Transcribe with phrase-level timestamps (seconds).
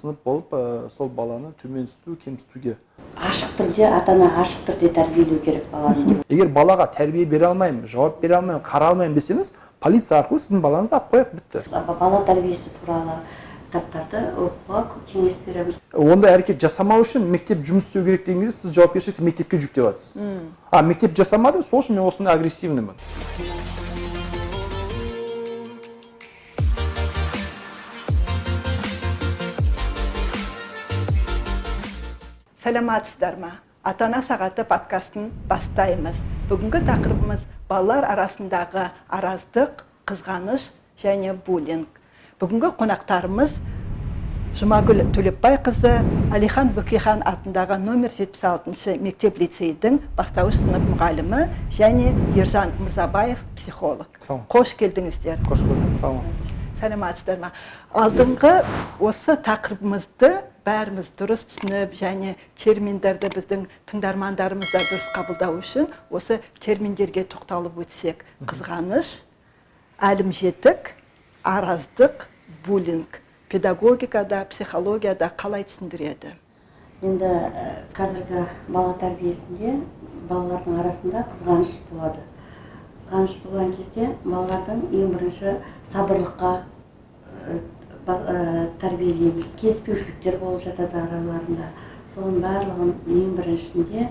[0.00, 0.54] сынып болып
[0.92, 2.76] сол баланы төменсіту кемсітуге
[3.16, 6.20] ашық түрде ата ана ашық түрде тәрбиелеу керек баланы.
[6.28, 10.96] Егер балаға тәрбие бере алмаймын жауап бере алмаймын қара алмаймын десеңіз полиция арқылы сіздің балаңызды
[10.96, 11.64] алып қояды бітті.
[12.00, 13.18] Бала тәрбиесі туралы
[13.70, 15.80] кітаптарды оқуға кеңес береміз.
[15.94, 20.14] Ондай әрекет жасамау үшін мектеп жұмыс істеу керек деген кезде сіз жауапкершілікті мектепке жүктеп жатырсыз
[20.70, 22.96] а мектеп жасамады сол үшін мен осындай агрессивныймын
[32.70, 33.50] сәлеметсіздер ма?
[33.82, 36.20] Ата ана сағаты подкастын бастаймыз.
[36.46, 40.68] Бүгінгі тақырыбымыз балалар арасындағы араздық қызғаныш
[41.02, 41.88] және буллинг.
[42.38, 43.56] Бүгінгі қонақтарымыз
[44.60, 45.96] жұмагүл төлепбайқызы
[46.38, 51.42] әлихан бөкейхан атындағы номер 76 мектеп лицейдің бастауыш сынып мұғалімі
[51.74, 54.22] және ержан мырзабаев психолог.
[54.54, 55.42] Қош келдіңіздер.
[55.50, 55.90] Қош көрдік.
[55.98, 57.50] Саламатсыздар сәлеметсіздер ма?
[57.92, 58.52] Алдыңғы
[59.04, 60.30] осы тақырыбымызды
[60.66, 68.24] бәріміз дұрыс түсініп және терминдерді біздің тыңдармандарымыз да дұрыс қабылдау үшін осы терминдерге тоқталып өтсек.
[68.44, 69.14] Қызғаныш
[70.10, 70.92] әлімжеттік
[71.44, 72.26] араздық
[72.66, 73.20] буллинг.
[73.50, 76.36] Педагогикада психологияда қалай түсіндіреді?
[77.02, 77.30] Енді
[77.96, 79.72] қазіргі бала тәрбиесінде
[80.28, 82.22] балалардың арасында қызғаныш болады.
[83.00, 85.54] Қызғаныш болған кезде балалардың ең бірінші
[85.94, 86.52] сабырлыққа
[88.06, 89.46] тәрбиелейміз.
[89.60, 91.70] Келіспеушіліктер болып жатады араларында.
[92.14, 94.08] Соның барлығын ең біріншісінде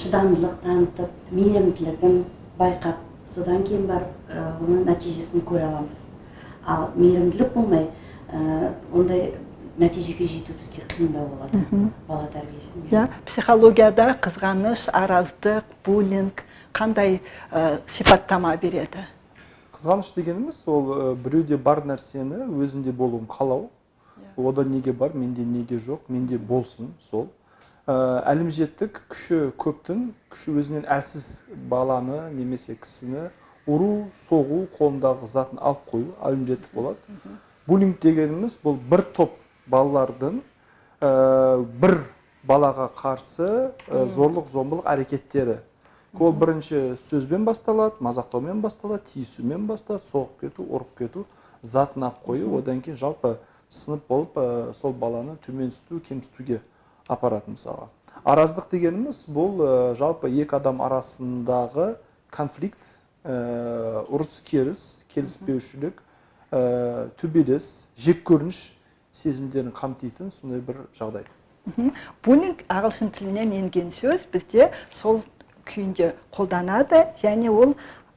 [0.00, 2.20] шыдамдылық танытып мейірімділігін
[2.58, 3.00] байқап
[3.34, 5.96] содан кейін барып оның нәтижесін көре аламыз.
[6.66, 7.88] Ал мейірімділік болмай
[8.94, 9.32] ондай
[9.78, 11.90] нәтижеге жету бізге қиындау болады.
[12.06, 17.18] Бала тәрбиесінде иә психологияда қызғаныш араздық буллинг қандай
[17.90, 19.02] сипаттама береді?
[19.84, 23.66] Қызғаныш дегеніміз ол біреуде бар нәрсені өзінде болуын қалау.
[24.36, 27.26] Ода неге бар менде неге жоқ менде болсын сол.
[27.84, 31.26] Әлімжеттік күші көптің күші өзінен әлсіз
[31.68, 33.26] баланы немесе кісіні
[33.68, 37.36] ұру соғу қолындағы затын алып қою әлімжеттік болады
[37.68, 39.36] буллинг дегеніміз бұл бір топ
[39.68, 40.40] балалардың
[41.84, 41.98] бір
[42.48, 43.52] балаға қарсы
[44.16, 45.60] зорлық зомбылық әрекеттері.
[46.20, 51.24] Ол бірінші сөзбен басталады мазақтаумен басталады тиісумен басталады соғып кету ұрып кету
[51.62, 53.36] затын алып қою одан кейін жалпы
[53.70, 54.38] сынып болып
[54.78, 56.60] сол баланы төменсіту кемсітуге
[57.08, 57.88] апарады мысалға.
[58.24, 59.60] Араздық дегеніміз бұл
[59.98, 61.96] жалпы екі адам арасындағы
[62.30, 62.90] конфликт
[63.26, 66.02] ұрыс керіс келіспеушілік
[67.20, 68.70] төбелес жеккөрініш
[69.14, 71.26] сезімдерін қамтитын сондай бір жағдай.
[72.24, 75.22] Буллинг ағылшын тілінен енген сөз бізде сол
[75.68, 77.74] күйінде қолданады және ол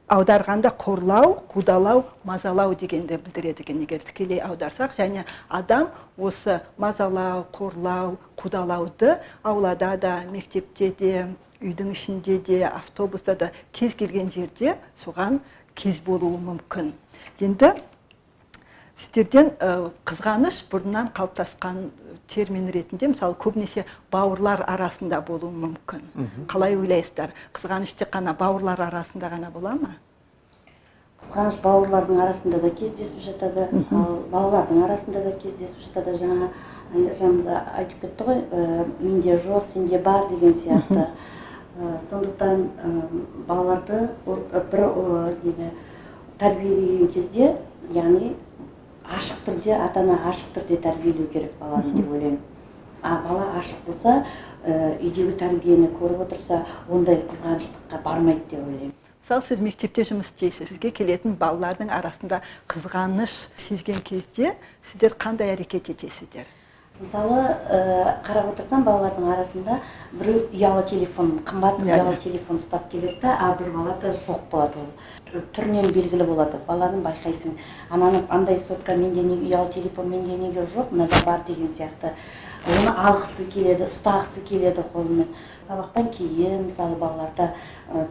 [0.08, 3.82] аударғанда қорлау қудалау мазалау дегенді білдіреді екен.
[3.82, 11.26] Егер тікелей аударсақ және адам осы мазалау қорлау қудалауды аулада да мектепте де
[11.60, 15.40] үйдің ішінде де автобуста да кез келген жерде соған
[15.74, 16.92] кез болуы мүмкін.
[17.40, 17.74] Енді
[18.98, 19.52] сіздерден
[20.08, 21.76] қызғаныш бұрыннан қалыптасқан
[22.28, 26.02] термин ретінде мысалы көбінесе бауырлар арасында болуы мүмкін.
[26.50, 27.32] Қалай ойлайсыздар?
[27.54, 29.94] Қызғаныш тек қана бауырлар арасында ғана бола ма?
[31.22, 33.68] Қызғаныш бауырлардың арасында да кездесіп жатады.
[33.90, 36.18] Ал балалардың арасында да кездесіп жатады.
[36.18, 36.50] Жаңа
[36.94, 37.48] ержанымыз
[37.78, 38.42] айтып кетті ғой
[39.00, 41.06] менде жоқ сенде бар деген сияқты.
[42.10, 42.68] Сондықтан
[43.46, 45.70] балаларды бір
[46.38, 47.56] тәрбиелеген кезде
[47.94, 48.34] яғни
[49.08, 52.40] ашық түрде ата ана ашық түрде тәрбиелеу керек баланы деп ойлаймын.
[53.02, 54.26] А бала ашық болса
[54.66, 58.94] үйдегі тәрбиені көріп отырса ондай қызғаныштыққа бармайды деп ойлаймын.
[59.22, 63.34] Мысалы сіз мектепте жұмыс істейсіз сізге келетін балалардың арасында қызғаныш
[63.68, 64.54] сезген кезде
[64.90, 66.46] сіздер қандай әрекет етесіздер?
[66.98, 67.42] Мысалы
[68.26, 69.76] қарап отырсам балалардың арасында
[70.18, 74.88] біреу ұялы телефон қымбат ұялы телефон ұстап келеді да а бір балада жоқ болады ол.
[75.56, 76.58] Түрінен белгілі болады.
[76.66, 77.58] Баланы байқайсың.
[77.90, 80.90] Ананы андай сотка менде неге ұялы телефон менде неге жоқ?
[80.90, 82.14] Мынада бар деген сияқты.
[82.66, 85.28] Оны алғысы келеді ұстағысы келеді қолымен
[85.68, 87.52] сабақтан кейін мысалы балаларда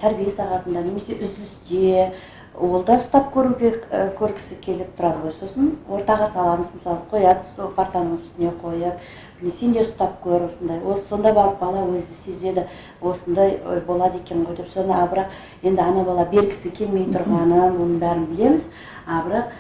[0.02, 2.14] тәрбие сағатында немесе үзілісте
[2.58, 3.74] ол да ұстап көруге
[4.18, 5.34] көргісі келіп тұрады ғой.
[5.40, 9.02] Сосын ортаға саламыз мысалы қояды партаның үстіне қойып
[9.42, 12.66] міне сен де ұстап көр осындай осы сонда барып бала өзі сезеді
[13.02, 14.70] осындай болады екен ғой деп.
[14.74, 18.70] Соны а бірақ енді ана бала бергісі келмей тұрғанын оның бәрін білеміз.
[19.06, 19.52] А бірақ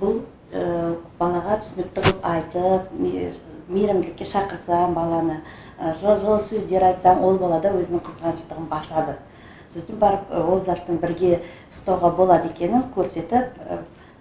[0.00, 0.20] бұл
[1.18, 2.92] балаға түсінікті қылып айтып
[3.68, 5.42] мейірімділікке шақырсам баланы
[6.00, 9.18] жылы жылы сөздер айтсам ол бала да өзінің қызғаныштығын басады.
[9.74, 11.42] Сосын барып ол заттың бірге
[11.74, 13.60] ұстауға болады екенін көрсетіп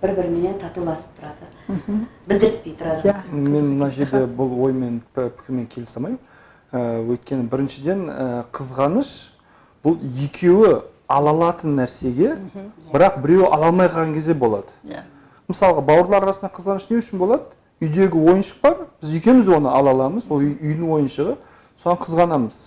[0.02, 1.47] бір біріменен татуласып тұрады.
[1.68, 6.20] Білдіртпей тұрады иә мен мына жерде бұл оймен пікірмен келісе алмаймын
[6.68, 8.02] Ә, өйткені біріншіден
[8.52, 9.10] қызғаныш
[9.86, 9.94] бұл
[10.26, 12.34] екеуі ала алатын нәрсеге
[12.92, 14.68] бірақ біреуі ала алмай қалған кезде болады.
[14.84, 15.06] Иә
[15.48, 17.48] мысалға бауырлар арасында қызғаныш не үшін болады?
[17.80, 21.38] Үйдегі ойыншық бар біз екеуміз оны ала аламыз ол үй- үйдің ойыншығы
[21.84, 22.60] соған қызғанамыз.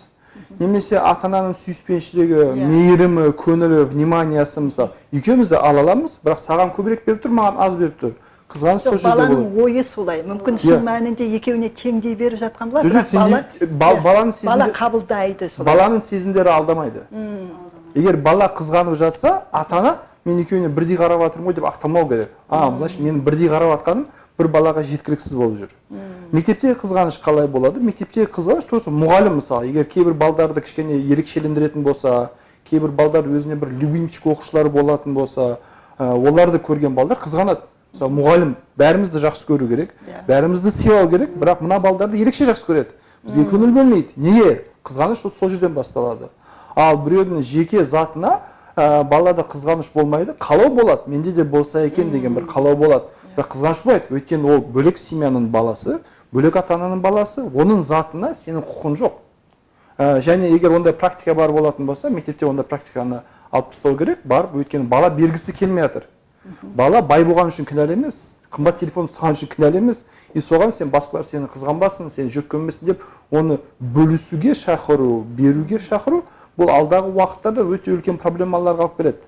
[0.59, 7.05] Немесе ата ананың сүйіспеншілігі мейірімі көңілі вниманиясы мысалы екеуміз де ала аламыз бірақ саған көбірек
[7.05, 8.17] беріп тұр маған аз беріп тұр.
[8.51, 10.23] Қызғаныш сол жерде болады баланың ойы солай.
[10.27, 10.63] Мүмкін Иә.
[10.67, 15.67] шын мәнінде екеуіне теңдей беріп жатқан болар Жоқ, бала иә, баланың бала сезімдер- қабылдайды солай.
[15.75, 17.03] баланың сезімдері алдамайды.
[17.95, 22.29] Егер бала қызғанып жатса ата ана мен екеуіне бірдей қарап жатырмын ғой деп ақталмау керек.
[22.49, 24.05] А значит менің бірдей қарап жатқаным
[24.39, 25.69] бір балаға жеткіліксіз болып жүр.
[26.33, 27.81] Мектептегі қызғаныш қалай болады?
[27.81, 32.31] Мектептегі қызғаныш тура мұғалім мысалы егер кейбір балдарды кішкене ерекшелендіретін болса
[32.71, 35.59] кейбір балдар өзіне бір любимчик оқушылар болатын болса
[35.99, 37.61] оларды көрген балдар қызғанады.
[37.93, 40.25] Мысалы мұғалім бәрімізді жақсы көру керек Иә.
[40.29, 42.95] бәрімізді сыйлау керек бірақ мына балдарды ерекше жақсы көреді.
[43.25, 44.13] Бізге көңіл бөлмейді.
[44.17, 44.65] Неге?
[44.85, 46.31] Қызғаныш сол жерден басталады.
[46.77, 48.41] Ал біреудің жеке затына
[48.77, 51.03] ә, балада қызғаныш болмайды қалау болады.
[51.07, 53.05] Менде де болса екен деген бір қалау болады.
[53.37, 54.07] Бірақ қызғаныш болмайды.
[54.11, 55.99] Өйткені ол бөлек семьяның баласы
[56.33, 59.19] бөлек ата ананың баласы оның затына сенің құқың жоқ.
[59.99, 63.21] Ә, және егер ондай практика бар болатын болса мектепте ондай практиканы
[63.51, 66.07] алып тастау керек барып өйткені бала бергісі келмей жатыр.
[66.63, 68.21] Бала бай болған үшін кінәлі емес
[68.51, 70.05] қымбат телефон ұстаған үшін кінәлі емес.
[70.35, 76.25] И соған сен басқалар сені қызғанбасын сені жек көрмесін деп оны бөлісуге шақыру беруге шақыру
[76.59, 79.23] бұл алдағы уақыттарда өте үлкен проблемаларға алып келеді.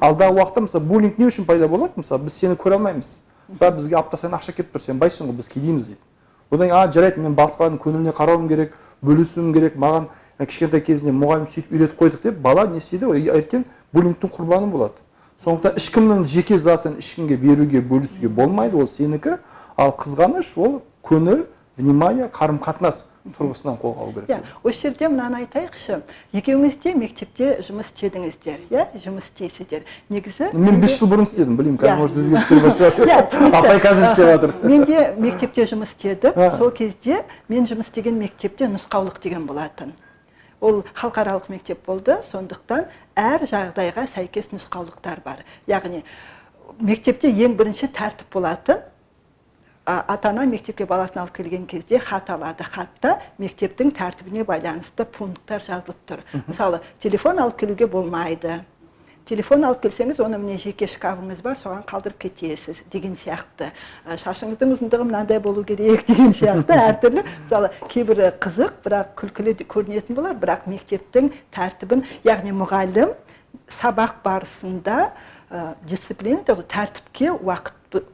[0.00, 1.96] Алдағы уақытта мысалы буллинг не үшін пайда болады?
[1.96, 3.20] Мысалы біз сені көре алмаймыз.
[3.48, 6.00] Да бізге апта сайын ақша келіп тұр сен байсың ғой біз кедейміз дейді.
[6.50, 10.08] Одан кейін а жарайды мен басқалардың көңіліне қарауым керек бөлісуім керек маған
[10.38, 13.08] кішкентай кезінде мұғалім сөйтіп үйретіп қойдық деп бала не істейді?
[13.30, 13.64] Ертең
[13.94, 15.05] буллингтің құрбаны болады.
[15.42, 19.38] Сондықтан ешкімнің жеке затын ешкімге беруге бөлісуге болмайды ол сенікі.
[19.76, 21.44] Ал қызғаныш ол көңіл
[21.76, 23.02] внимание қарым қатынас
[23.36, 24.28] тұрғысынан қолға алу керек.
[24.30, 25.98] Иә осы жерде мынаны айтайықшы.
[26.32, 28.84] Екеуіңіз де мектепте жұмыс істедіңіздер иә?
[29.02, 29.82] Жұмыс істейсіздер.
[30.08, 31.98] Негізі мен бес жыл бұрын істедім білмеймін қазір Иә.
[31.98, 34.54] может өзгерістер бар шығар Иә, апай қазір істеп жатыр.
[34.62, 36.38] Мен де мектепте жұмыс істедім.
[36.56, 39.92] Сол кезде мен жұмыс істеген мектепте нұсқаулық деген болатын.
[40.60, 42.86] Ол халықаралық мектеп болды сондықтан
[43.16, 45.42] әр жағдайға сәйкес нұсқаулықтар бар.
[45.66, 46.02] Яғни
[46.80, 48.84] мектепте ең бірінші тәртіп болатын
[49.86, 52.64] ата ана мектепке баласын алып келген кезде хат алады.
[52.64, 56.24] Хатта мектептің тәртібіне байланысты пункттар жазылып тұр.
[56.48, 58.60] Мысалы телефон алып келуге болмайды.
[59.26, 63.72] Телефон алып келсеңіз оны міне жеке шкафыңыз бар соған қалдырып кетесіз деген сияқты.
[64.06, 66.76] Ә, шашыңыздың ұзындығы мынандай болу керек деген сияқты.
[66.78, 70.36] Әртүрлі мысалы кейбірі қызық бірақ күлкілі көрінетін болар.
[70.38, 73.16] Бірақ мектептің тәртібін яғни мұғалім
[73.80, 75.10] сабақ барысында
[75.50, 78.04] ә, дисциплина тәртіпке уақыт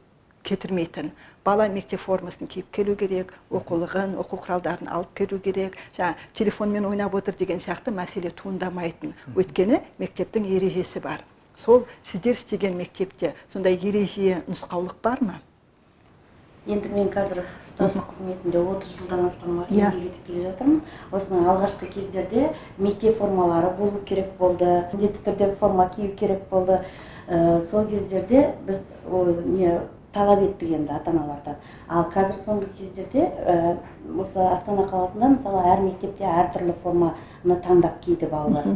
[0.43, 1.13] кетірмейтін.
[1.45, 7.15] Бала мектеп формасын киіп келу керек оқулығын оқу құралдарын алып келу керек жаңа телефонмен ойнап
[7.15, 9.13] отыр деген сияқты мәселе туындамайтын.
[9.35, 11.23] Өйткені мектептің ережесі бар.
[11.55, 15.41] Сол сіздер істеген мектепте сондай ереже нұсқаулық бар ма?
[16.65, 19.89] Енді мен қазір ұстаздық қызметінде 30 жылдан астам уақыт Иә.
[19.91, 20.77] еңбек етіп келе жатырмын.
[21.11, 26.79] Осының алғашқы кездерде мектеп формалары болу керек болды міндетті түрде форма кию керек болды.
[27.27, 28.79] Ә, сол кездерде біз
[29.11, 29.81] ол не
[30.13, 31.55] талап еттік енді ата аналардан
[31.89, 33.77] ал қазір соңғы кездерде ә,
[34.21, 38.75] осы астана қаласында мысалы әр мектепте әртүрлі форманы таңдап киді балалар.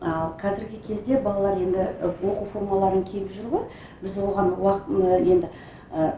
[0.00, 3.64] Ал қазіргі кезде балалар енді э, оқу формаларын киіп жүр ғой.
[4.02, 5.48] Біз оған уақыт енді
[5.92, 6.12] ә,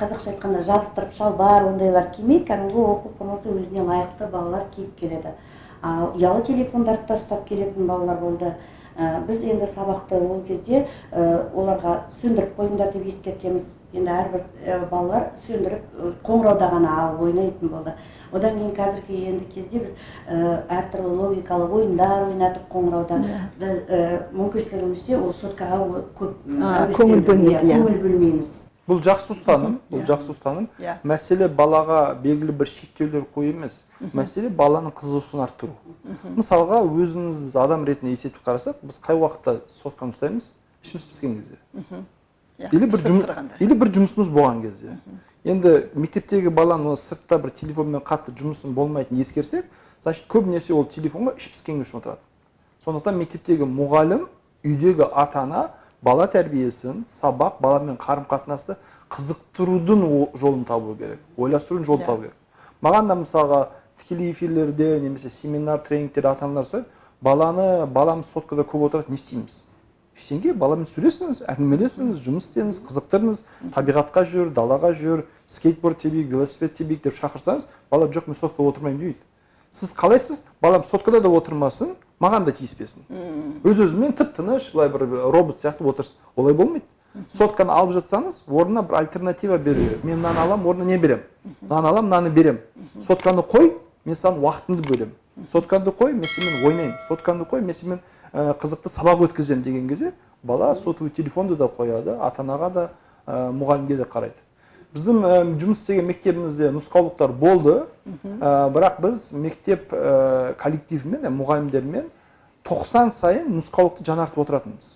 [0.00, 5.34] қазақша айтқанда жабыстырып шалбар ондайлар кимей кәдімгі оқу формасы өзіне лайықты балалар киіп келеді.
[5.82, 8.54] Ал ұялы телефондарды да ұстап келетін балалар болды.
[9.26, 15.26] Біз енді сабақты ол кезде ә, оларға сөндіріп қойыңдар деп ескертеміз енді әрбір ә, балалар
[15.46, 17.94] сөндіріп қоңырауда ғана алып ойнайтын болды
[18.32, 19.94] одан кейін қазіргі енді кезде біз
[20.28, 23.40] ә, әртүрлі логикалық ойындар ойнатып қоңырауда Иә.
[23.60, 24.00] біз, ә,
[24.32, 25.80] мүмкіншілігімізше ол соткаға
[26.18, 27.78] көп бөлмейді, иә.
[27.82, 28.58] көңіл бөлмейміз
[28.88, 30.06] бұл жақсы ұстаным бұл Иә.
[30.10, 30.68] жақсы ұстаным.
[30.78, 30.96] Иә.
[31.06, 33.82] мәселе балаға белгілі бір шектеулер қою емес.
[34.12, 35.76] Мәселе баланың қызығушылығын арттыру.
[36.36, 40.50] Мысалға өзіміз біз адам ретінде есептеп қарасақ біз қай уақытта сотканы ұстаймыз
[40.82, 42.02] ішіміз піскен кезде.
[42.58, 44.96] Иә, или бір жұмыс или бір жұмысымыз болған кезде.
[45.44, 49.66] Енді мектептегі баланың сыртта бір телефонмен қатты жұмысын болмайтынын ескерсек
[50.02, 52.20] значит көбінесе ол телефонға іш піскенге үшін отырады.
[52.84, 54.26] Сондықтан мектептегі мұғалім
[54.66, 55.70] үйдегі ата ана
[56.02, 58.76] бала тәрбиесін сабақ баламен қарым қатынасты
[59.10, 60.04] қызықтырудың
[60.38, 62.38] жолын табу керек ойластырудың жолын табу керек
[62.82, 63.60] маған да мысалға
[64.02, 66.88] тікелей эфирлерде немесе семинар тренингтерде ата аналар сұрайды
[67.22, 69.60] баланы баламыз соткада көп отырады не істейміз
[70.18, 73.44] ештеңе баламен сөйлесіңіз әңгімелесіңіз жұмыс істеңіз қызықтырыңыз
[73.74, 79.00] табиғатқа жүр далаға жүр скейтборд тебейік велосипед тебейік деп шақырсаңыз бала жоқ мен соткада отырмаймын
[79.00, 79.20] демейді
[79.72, 83.06] сіз қалайсыз балам соткада да отырмасын маған да тиіспесін
[83.66, 86.86] өз өзімен тып тыныш былай бір робот сияқты отырсын олай болмайды.
[87.36, 90.04] Сотканы алып жатсаңыз орнына бір альтернатива беру керек.
[90.04, 91.24] Мен мынаны аламын орнына не беремін?
[91.60, 92.60] Мынаны аламын мынаны беремін.
[93.06, 93.74] Сотканы қой
[94.04, 95.12] мен саған уақытымды бөлемін.
[95.52, 96.96] Соткаңды қой мен сенімен ойнаймын.
[97.08, 98.00] Соткаңды қой мен сенімен
[98.32, 100.12] ә, қызықты сабақ өткіземін деген кезде
[100.42, 102.84] бала сотовый телефонды да қояды ата анаға да
[103.26, 104.40] ә, мұғалімге де қарайды.
[104.92, 112.10] Біздің ә, жұмыс істеген мектебімізде нұсқаулықтар болды ә, бірақ біз мектеп ә, коллективімен ә, мұғалімдермен
[112.68, 114.90] тоқсан сайын нұсқаулықты жаңартып отыратынбыз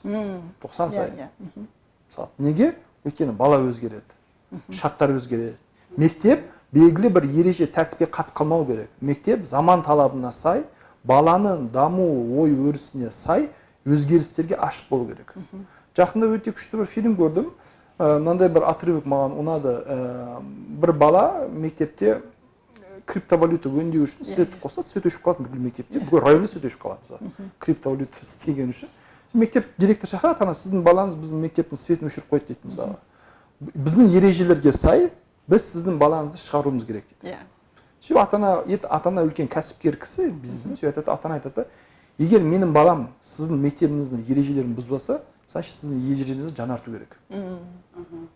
[0.62, 2.74] тоқсан сайын мысалы неге
[3.06, 5.56] өйткені бала өзгереді шарттар өзгереді
[5.96, 6.44] мектеп
[6.76, 10.64] белгілі бір ереже тәртіпке қатып қалмау керек мектеп заман талабына сай
[11.08, 12.06] баланың даму
[12.42, 13.48] ой өрісіне сай
[13.86, 15.32] өзгерістерге ашық болу керек
[15.96, 17.50] жақында өте күшті бір фильм көрдім
[17.98, 19.72] мынандай бір отрывок маған ұнады.
[19.72, 20.40] Ә,
[20.82, 22.20] бір бала мектепте ә,
[23.08, 26.00] криптовалюта өңдеу үшін свет қосса свет өшіп қалады бүкіл мектепте.
[26.00, 27.50] Бүкіл районда свет өшіп қалады мысалы.
[27.58, 28.92] Криптовалюта істегені үшін.
[29.32, 32.98] Мектеп директор шақырады ана сіздің балаңыз біздің мектептің светін өшіріп қойды дейді мысалы.
[33.72, 35.10] Біздің ережелерге сай
[35.48, 37.32] біз сіздің балаңызды шығаруымыз керек дейді.
[37.32, 37.42] Иә.
[38.04, 41.66] Сөйтіп ата ана ата ана үлкен кәсіпкер кісі бизнесмен сөйтіп айтады ата ана айтады
[42.18, 45.20] егер менің балам сіздің мектебіңіздің ережелерін бұзбаса
[45.50, 47.16] значит сіздің ережелеріңізді жаңарту керек.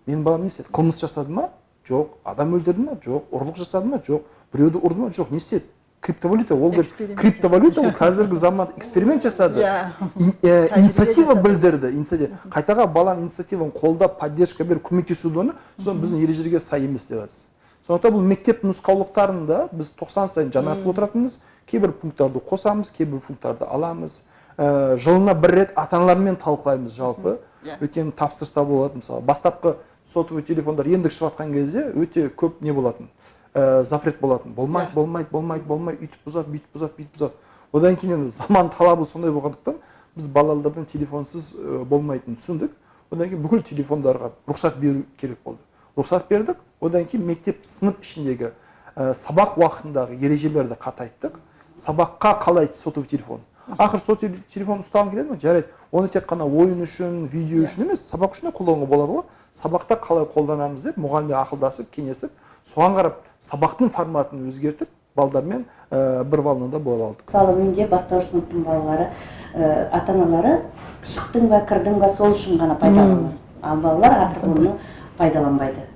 [0.07, 0.69] Менің балам не істеді?
[0.73, 1.51] Қылмыс жасады ма?
[1.89, 2.17] Жоқ.
[2.25, 3.29] Адам өлтірді ма жоқ.
[3.33, 4.01] Ұрлық жасады ма?
[4.07, 4.27] Жоқ.
[4.53, 5.11] Біреуді ұрды ма?
[5.17, 5.31] Жоқ.
[5.33, 5.65] Не істеді?
[6.01, 6.55] Криптовалюта.
[6.55, 9.61] Ол криптовалюта ол қазіргі заманда эксперимент жасады.
[9.61, 9.93] Иә.
[10.41, 11.91] Тәжірибе инициатива білдірді.
[11.93, 12.39] Инициатива.
[12.49, 17.45] Қайтаға баланың инициативаны қолдап поддержка беріп көмектесуді оны соны біздің ережелерге сай емес деп жатсыз
[17.91, 21.39] сондықтан бұл мектеп нұсқаулықтарында біз тоқсан сайын жаңартып отыратынбыз.
[21.67, 24.21] Кейбір пункттарды қосамыз кейбір пункттарды аламыз.
[24.57, 27.39] Ә, жылына бір рет ата аналармен талқылаймыз жалпы.
[27.65, 27.81] Иә.
[27.81, 29.21] өйткені тапсырыста болады мысалы.
[29.21, 29.75] Бастапқы
[30.13, 33.11] сотовый телефондар ендік шығып жатқан кезде өте көп не болатын?
[33.55, 34.53] Ә, запрет болатын.
[34.55, 34.95] Болмайды Иә.
[34.95, 37.33] болмайды болмайды болмайды өйтіп бұзады бүйтіп бұзады бүйтіп бұзады
[37.73, 39.77] одан кейін енді заман талабы сондай болғандықтан
[40.17, 42.71] біз балалардың телефонсыз ә, болмайтынын түсіндік.
[43.11, 45.61] Одан кейін бүкіл телефондарға рұқсат беру керек болды.
[45.97, 46.59] Рұқсат бердік.
[46.81, 48.53] Одан кейін мектеп сынып ішіндегі
[48.97, 51.41] ә, сабақ уақытындағы ережелерді қатайттық.
[51.77, 53.41] Сабаққа қалай сотовый телефон?
[53.77, 55.39] Ақыры сотовый телефон ұстағың келеді ме?
[55.41, 55.69] Жарайды.
[55.93, 59.27] Оны тек қана ойын үшін видео үшін емес сабақ үшін де қолдануға болады ғой.
[59.55, 62.31] Сабақта қалай қолданамыз деп мұғалімдер ақылдасып кеңесіп
[62.71, 67.27] соған қарап сабақтың форматын өзгертіп балдармен ә, бір волнада бола алдық.
[67.27, 69.09] Мысалы менде бастауыш сыныптың балалары
[69.55, 70.61] ә, ата аналары
[71.03, 74.75] шықтың ба кірдің ба сол үшін ғана пайдаланады ал балалар артық оны
[75.21, 75.87] пайдаланбайды.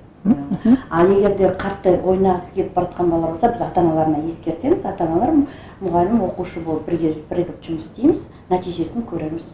[0.89, 4.85] Ал егер де қатты ойнағысы келіп бара жатқан балалар болса біз ата аналарына ескертеміз.
[4.85, 5.35] Ата аналар
[5.83, 8.23] мұғалім оқушы болып бірге бірігіп жұмыс істейміз.
[8.49, 9.45] Нәтижесін көреміз.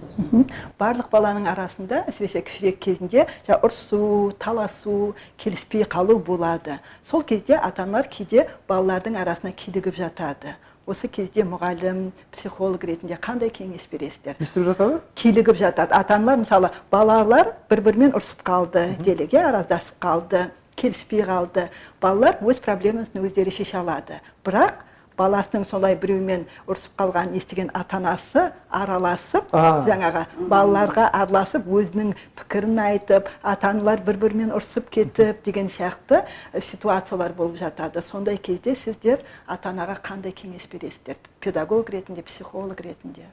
[0.80, 6.80] Барлық баланың арасында әсіресе кішірек кезінде ұрысу таласу келіспей қалу болады.
[7.04, 10.56] Сол кезде ата аналар кейде балалардың арасына килігіп жатады.
[10.90, 14.38] Осы кезде мұғалім психолог ретінде қандай кеңес бересіздер?
[14.40, 15.00] Не істеп жатады?
[15.16, 15.94] Килігіп жатады.
[15.94, 21.68] Ата аналар мысалы балалар бір бірімен ұрысып қалды делеге араздасып қалды келіспей қалды.
[22.02, 24.22] Балалар өз проблемасын өздері шеше алады.
[24.46, 24.82] Бірақ
[25.22, 28.46] баласының солай біреумен ұрысып қалғанын естіген ата анасы
[28.82, 29.84] араласып А.
[29.88, 36.24] жаңағы балаларға араласып өзінің пікірін айтып ата аналар бір бірімен ұрысып кетіп деген сияқты
[36.54, 38.02] э, ситуациялар болып жатады.
[38.02, 41.20] Сондай кезде сіздер ата анаға қандай кеңес бересіздер?
[41.40, 43.30] Педагог ретінде психолог ретінде?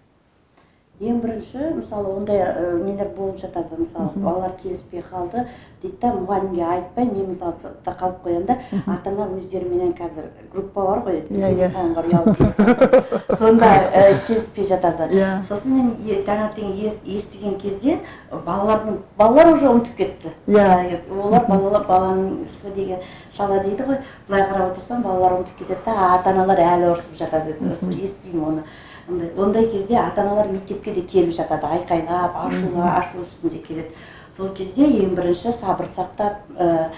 [1.00, 2.52] Ең бірінші мысалы ондай ә,
[2.82, 3.76] нелер болып жатады.
[3.78, 5.44] Мысалы балалар келіспей қалды
[5.82, 8.56] дейді да мұғалімге айтпай мен мысалы сыртта қалып қоямын да
[8.90, 11.68] ата ана өздеріменен қазір группа бар ғой Иә, иә.
[13.38, 15.06] сонда ә, келіспей жатады.
[15.14, 15.44] Иә.
[15.48, 18.00] сосын мен е- таңертең ес- естіген кезде
[18.32, 20.34] балалардың балалар уже ұмытып кетті.
[20.48, 20.98] Иә.
[21.22, 22.98] Олар балалар баланың ісі деген
[23.36, 23.98] шала дейді ғой.
[24.28, 27.54] Былай қарап отырсам балалар ұмытып кетеді да ата аналар әлі ұрысып жатады.
[28.02, 28.62] Естимін оны.
[29.08, 33.90] Ондай ондай кезде ата аналар мектепке де келіп жатады айқайлап ашуға ашу үстінде келеді.
[34.36, 36.90] Сол кезде ең бірінші сабыр сақтап ә,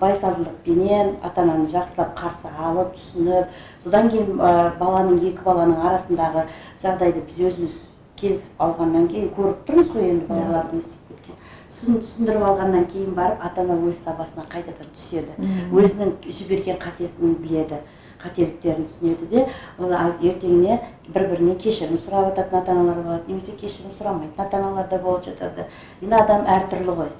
[0.00, 3.50] байсалдылықпенен ата ананы жақсылап қарсы алып түсініп
[3.84, 6.46] содан кейін ә, баланың екі баланың арасындағы
[6.82, 7.82] жағдайды біз өзіміз
[8.16, 11.20] келісіп алғаннан кейін көріп тұрмыз ғой енді балалардың не істеп
[11.76, 15.36] түсін- түсіндіріп алғаннан кейін барып ата ана өз сабасына қайтадан түседі.
[15.76, 17.82] Өзінің жіберген қатесін біледі
[18.22, 19.42] қателіктерін түсінеді де
[19.78, 20.80] ол ертеңіне
[21.14, 25.24] бір бірінен кешірім сұрап жататын ата аналар болады немесе кешірім сұрамайтын ата аналар да болып
[25.28, 25.66] жатады.
[26.02, 27.10] Енді адам әртүрлі ғой.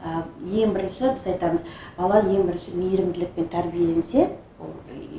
[0.00, 1.64] Ә, ең бірінші біз айтамыз
[1.96, 4.28] бала ең бірінші мейірімділікпен тәрбиеленсе
[4.60, 4.72] ол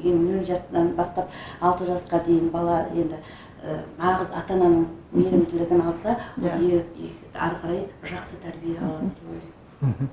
[0.04, 1.30] нөл жастан бастап
[1.62, 6.48] алты жасқа дейін бала енді ә, нағыз ата ананың мейірімділігін алса ол
[7.34, 10.10] ары қарай жақсы тәрбие алады деп ойлаймын.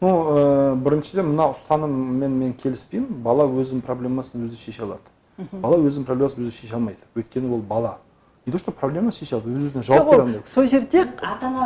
[0.00, 3.22] Ну ә, біріншіден мына ұстаныммен мен келіспеймін.
[3.24, 5.15] Бала өзінің проблемасын өзі шеше алады.
[5.52, 6.98] Бала өзінің проблемасын өзі шеше алмайды.
[7.16, 7.98] Өйткені ол бала.
[8.46, 10.42] Не то что проблемасын шеше алады өз өзіне жауап бере алмайды.
[10.48, 11.04] сол жерде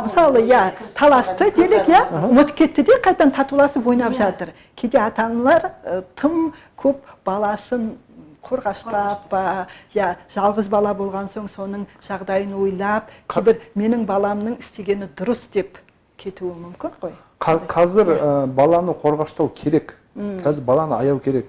[0.03, 2.01] мысалы иә таласты делік иә?
[2.29, 4.17] Ұмытып кетті де қайтадан татуласып ойнап Иә.
[4.17, 4.49] жатыр.
[4.75, 5.71] Кейде ата аналар
[6.15, 7.95] тым көп баласын
[8.43, 15.45] қорғаштап па иә жалғыз бала болған соң соның жағдайын ойлап кейбір менің баламның істегені дұрыс
[15.53, 15.77] деп
[16.17, 17.13] кетуі мүмкін ғой.
[17.39, 19.95] Қа- қазір ә, баланы қорғаштау керек.
[20.17, 21.45] Қазір баланы аяу керек.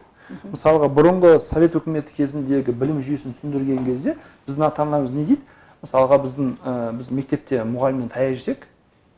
[0.52, 5.42] Мысалға бұрынғы совет үкіметі кезіндегі білім жүйесін түсіндірген кезде біздің ата анамыз не дейді?
[5.82, 8.66] мысалға біздің ә, біз мектепте мұғалімнен таяқ жесек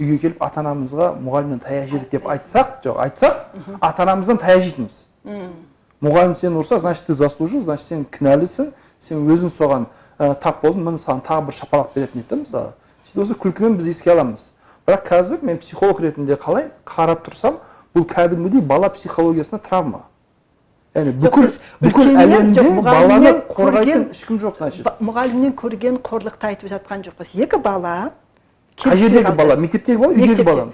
[0.01, 3.43] үйге келіп ата анамызға мұғалімнен таяқ жедік деп айтсақ жоқ айтсақ
[3.81, 4.97] ата анамыздан таяқ жейтінбіз.
[6.05, 9.87] Мұғалім сені ұрса значит ты заслужил значит сен кінәлісің сен өзің соған
[10.19, 12.73] ә, тап болдың міне саған тағы бір шапалақ беретін еді да мысалы
[13.05, 14.51] сөйтіп осы күлкімен біз еске аламыз.
[14.87, 17.61] бірақ қазір мен психолог ретінде қалай қарап тұрсам
[17.95, 20.03] бұл кәдімгідей бала психологиясына травма.
[20.95, 21.49] Яғни бүкіл
[21.83, 24.87] бүкіл әлемде баланы қорғайтын ешкім жоқ значит.
[25.01, 27.35] мұғалімнен көрген қорлықты айтып жатқан жоқпыз.
[27.35, 28.13] Екі бала
[28.79, 29.57] қай жердегі бала?
[29.57, 30.69] Мектептегі бала үйдегі бала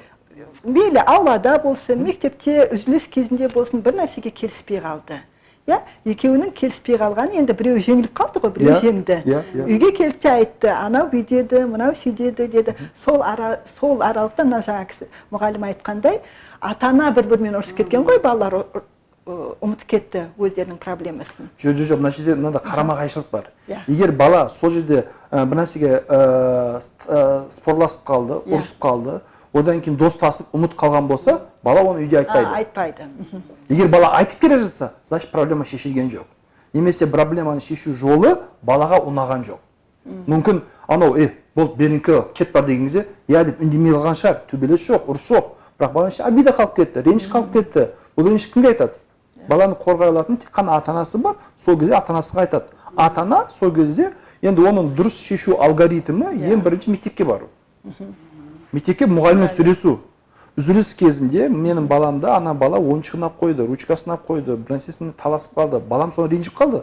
[0.65, 5.23] мейлі аулада болсын мектепте үзіліс кезінде болсын бір нәрсеге келіспей қалды.
[5.69, 5.79] Иә?
[6.05, 9.17] Екеуінің келіспей қалғаны енді біреу жеңіліп қалды ғой біреу Иә, жеңді.
[9.25, 9.65] иә, иә.
[9.65, 12.75] үйге келді де айтты анау бүйтеді мынау сөйтеді деді
[13.05, 16.21] сол ара сол аралықта мына жаңа кісі мұғалім айтқандай
[16.61, 18.65] ата ана бір бірімен ұрысып кеткен ғой балалар
[19.61, 21.49] ұмытып кетті өздерінің проблемасын.
[21.63, 23.51] Жоқ жоқ жоқ мына жерде мынандай қарама қайшылық бар.
[23.69, 23.79] Иә.
[23.89, 26.81] егер бала сол жерде ә, бір нәрсеге ә,
[27.51, 28.57] спорласып қалды Иә.
[28.59, 29.21] ұрысып қалды
[29.55, 32.49] одан кейін достасып ұмытып қалған болса бала оны үйде А, айтпайды.
[32.55, 33.09] айтпайды.
[33.69, 36.27] Егер бала айтып келе жатса значит проблема шешілген жоқ.
[36.73, 39.59] Немесе проблеманы шешу жолы балаға ұнаған жоқ.
[40.27, 44.87] Мүмкін анау е болды беріңкі кет бар деген кезде иә деп үндемей қалған шығар төбелес
[44.89, 48.69] жоқ ұрыс жоқ бірақ баланың ішінде обида қалып кетті реніш қалып кетті бұл реніш кімге
[48.69, 48.93] айтады?
[49.49, 53.47] Баланы қорғай алатын тек қана ата анасы бар сол кезде ата анасыға айтады ата ана
[53.59, 57.49] сол кезде енді оның дұрыс шешу алгоритмі ең бірінші мектепке бару.
[58.73, 59.99] Мектепке мұғаліммен сөйлесу.
[60.59, 65.55] Үзіліс кезінде менің баламды ана бала ойыншығын алып қойды ручкасын алып қойды бір нәрсесін таласып
[65.57, 65.81] қалды.
[65.81, 66.83] Балам соны ренжіп қалды.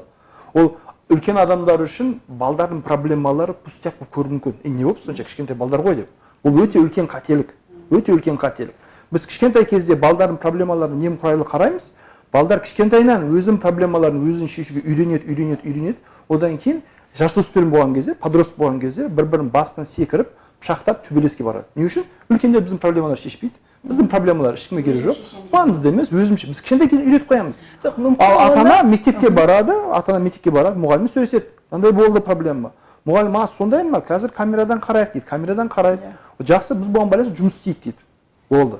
[0.53, 0.77] Ол
[1.09, 5.83] үлкен адамдар үшін балдардың проблемалары пустяк болып көрінуі мүмкін е не болды сонша кішкентай балдар
[5.85, 6.09] ғой деп.
[6.43, 7.53] Бұл өте үлкен қателік.
[7.91, 8.73] Өте үлкен қателік.
[9.11, 11.91] Біз кішкентай кезде балдардың проблемаларына немқұрайлы қараймыз.
[12.33, 15.97] Балдар кішкентайынан өзінің проблемаларын өзін шешуге үйренеді үйренеді үйренеді.
[16.29, 16.81] Одан кейін
[17.17, 21.65] жасөспірім болған кезде подросток болған кезде бір бірінің басынан секіріп пышақтап төбелеске барады.
[21.75, 22.05] Не үшін?
[22.29, 23.55] Үлкендер біздің проблемаларды шешпейді.
[23.87, 25.19] Біздің проблемалар ешкімге керегі жоқ.
[25.51, 26.49] Маңызды емес өзімше.
[26.49, 27.61] Біз кішкентай кезде үйретіп қоямыз.
[27.85, 31.45] Ал ата ана мектепке барады ата ана мектепке барады мұғаліммен сөйлеседі.
[31.71, 32.73] Мынандай болды проблема.
[33.05, 34.01] Мұғалім а сондай ма?
[34.01, 35.25] Қазір камерадан қарайық дейді.
[35.29, 36.11] Камерадан қарайды
[36.41, 38.06] жақсы біз бұған байланысты жұмыс істейік дейді.
[38.49, 38.79] Болды.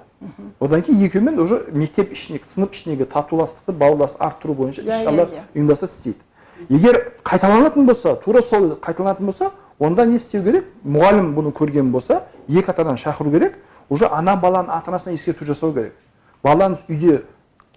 [0.60, 5.03] Одан кейін екеуімен уже мектеп ішіне сынып ішіндегі татуластықты бауырластықты арттыру бойынша Иә, іс иә,
[5.03, 5.43] шаралар иә.
[5.53, 6.17] ұйымдастырып істейді.
[6.69, 10.65] Егер қайталанатын болса тура сол қайталанатын болса онда не істеу керек?
[10.84, 13.60] Мұғалім бұны көрген болса екі ата ананы шақыру керек.
[13.89, 15.93] Уже ана баланың ата анасына ескерту жасау керек.
[16.43, 17.21] Балаңыз үйде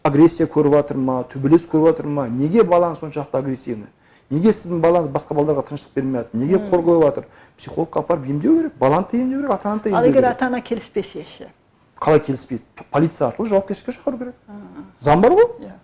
[0.03, 2.26] агрессия көріп жатыр ма төбелес көріп жатыр ма?
[2.29, 3.87] Неге балаңыз соншалықты агрессивный?
[4.31, 7.24] Неге сіздің балаңыз басқа балаларға тыныштық бермей жатыр неге қор қойып жатыр?
[7.59, 10.31] Психологқа апарып емдеу керек баланы да емдеу керек ата ананы да ал емдеу егер керек.
[10.37, 11.50] ата ана келіспесе ше?
[12.01, 14.35] Қалай келіспейді полиция арқылы жауапкершілікке шақыру керек.
[15.01, 15.49] Заң бар ғой?
[15.61, 15.75] Иә.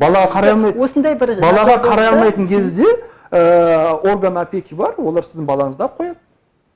[0.00, 2.86] балаға қарай алмайды осындай бір балаға қарай алмайтын кезде
[3.30, 6.18] ә, орган опеки бар олар сіздің балаңызды алып қояды.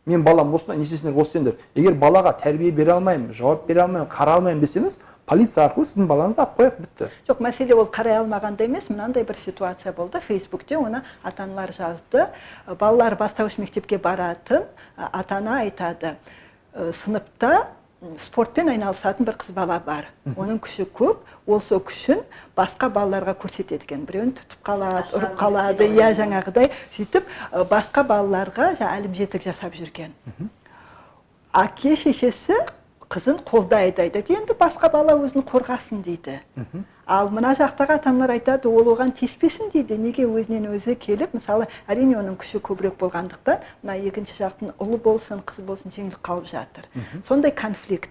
[0.07, 4.41] Мен балам осындай не істейсіңдер осы егер балаға тәрбие бере алмаймын жауап бере алмаймын қарай
[4.41, 8.91] алмаймын десеңіз полиция арқылы сіздің балаңызды алып қояды бітті жоқ мәселе ол қарай алмағанда емес
[8.91, 10.21] мынандай бір ситуация болды.
[10.21, 12.29] Фейсбукте оны ата аналар жазды.
[12.79, 16.17] Балалар бастауыш мектепке баратын ата ана айтады.
[16.77, 17.69] «Ә, сыныпта
[18.20, 20.06] спортпен айналысатын бір қыз бала бар.
[20.37, 22.20] Оның күші көп ол сол күшін
[22.56, 24.04] басқа балаларға көрсетеді екен.
[24.09, 27.30] Біреуін тұтып қалады ұрып қалады иә жаңағыдай сөйтіп
[27.70, 30.12] басқа балаларға жаңа әлімжеттік жасап жүрген.
[31.56, 32.59] Әке шешесі
[33.09, 36.40] қызын қолдайды айтады енді басқа бала өзін қорғасын дейді.
[37.07, 39.97] Ал мына жақтағы ата аналар айтады ол оған тиіспесін дейді.
[39.97, 45.42] Неге өзінен өзі келіп мысалы әрине оның күші көбірек болғандықтан мына екінші жақтың ұлы болсын
[45.47, 46.88] қыз болсын жеңіліп қалып жатыр.
[47.29, 48.11] Сондай конфликт.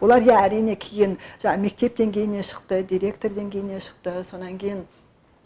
[0.00, 4.82] Олар иә әрине кейін жаңағы мектеп деңгейіне шықты директор деңгейіне шықты содан кейін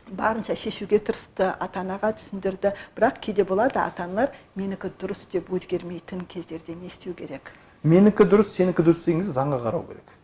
[0.08, 2.72] барынша шешуге тырысты ата анаға түсіндірді.
[2.96, 7.52] Бірақ кейде болады ата аналар менікі дұрыс деп өзгермейтін кездерде не істеу керек?
[7.82, 10.16] Менікі дұрыс сенікі дұрыс деген заңға қарау керек.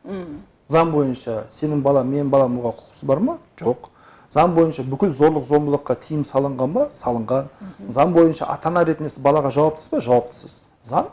[0.70, 3.38] Заң бойынша сенің балаң менің балам оған құқысы бар ма?
[3.60, 3.88] Жоқ.
[4.32, 6.86] Заң бойынша бүкіл зорлық зомбылыққа тыйым салынған ба?
[6.90, 7.50] Салынған.
[7.88, 10.00] Заң бойынша ата ана ретінде сіз балаға жауаптысыз ба?
[10.00, 10.60] Жауаптысыз.
[10.88, 11.10] Заң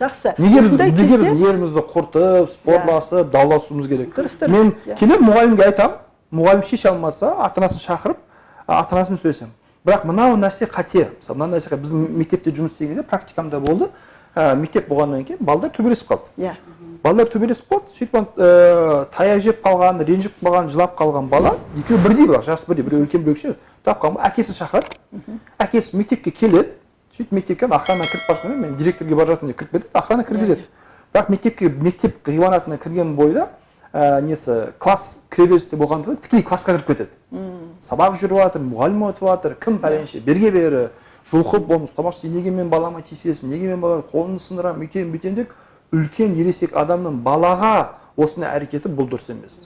[0.00, 0.32] жақсы.
[0.38, 4.14] Неге біз неге біз ерімізді құртып спорласып дауласуымыз керек?
[4.16, 4.50] Дұрыс, дұрыс.
[4.50, 4.96] мен Иә.
[4.98, 5.98] келемін мұғалімге айтамын.
[6.32, 8.16] Мұғалім шеше алмаса ата анасын шақырып
[8.66, 9.52] ата анасымен сөйлесемін.
[9.84, 11.10] Бірақ мынау нәрсе қате.
[11.20, 13.90] Мысалы мына нәрсе біздің мектепте жұмыс істеген кезде практикамда болды.
[14.34, 16.32] Мектеп болғаннан кейін балдар төбелесіп қалды.
[16.38, 16.54] Иә.
[17.02, 22.28] Балалар төбелесіп қалды сөйтіп ә, таяқ жеп қалған ренжіп қалған жылап қалған бала екеуі бірдей
[22.28, 22.84] бірақ жасы бірдей.
[22.86, 24.94] Біреу үлкен біреу кіші тапқан әкесін шақырады.
[25.58, 26.76] Әкесі мектепке келеді.
[27.16, 30.62] Сөйтіп мектепке охрана кіріп бара жатқанда мен директорге бара жатырмын деп кіріп кетеді охрана кіргізеді.
[31.12, 33.48] Бірақ мектепке мектеп ғимаратына кірген бойда
[33.92, 37.10] ә, несі класс кіреберісте болғандықтан тікелей классқа кіріп кетеді.
[37.82, 40.86] Сабақ жүріп жатыр мұғалім өтіп жатыр кім пәленше берге бері
[41.32, 44.86] жұлқып оны ұстамақшы сен неге менің балама тиісесің неге мен балама қолымды сындырамын?
[44.86, 45.52] Үйтемін бүйтемін деп
[45.92, 47.74] үлкен ересек адамның балаға
[48.16, 49.62] осындай әрекеті бұл дұрыс емес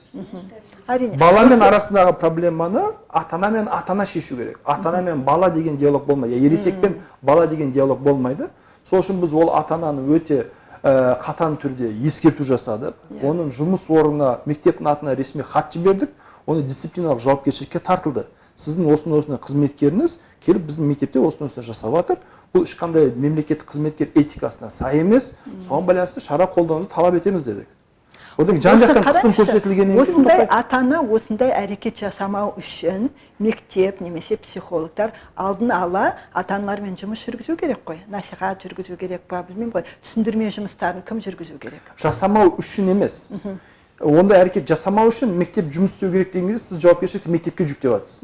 [0.87, 1.17] әрине.
[1.19, 4.59] Бала мен Осы- арасындағы проблеманы ата ана мен ата ана шешу керек.
[4.65, 8.49] Ата ана мен бала деген диалог болмайды ересек пен бала деген диалог болмайды.
[8.89, 10.47] Сол үшін біз ол ата ананы өте
[10.83, 12.93] ә, қатаң түрде ескерту жасадық.
[13.21, 16.09] Оның жұмыс орнына мектептің атына ресми хат жібердік.
[16.45, 18.25] Оны дисциплиналық жауапкершілікке тартылды.
[18.55, 22.17] Сіздің осындай осындай қызметкеріңіз келіп біздің мектепте осындай осындай жасап жатыр.
[22.55, 25.33] Бұл ешқандай мемлекеттік қызметкер этикасына сай емес
[25.67, 27.67] соған байланысты шара қолдануыңызды талап етеміз дедік
[28.37, 34.01] одан кейін жан жақтан қысым көрсетілгеннен кейін осындай ата ана осындай әрекет жасамау үшін мектеп
[34.01, 39.73] немесе психологтар алдын ала ата аналармен жұмыс жүргізу керек қой насихат жүргізу керек па білмеймін
[39.73, 43.25] ғой түсіндірме жұмыстарын кім жүргізу керек жасамау үшін емес
[43.99, 48.21] ондай әрекет жасамау үшін мектеп жұмыс істеу керек деген кезде сіз жауапкершілікті мектепке жүктеп жатсыз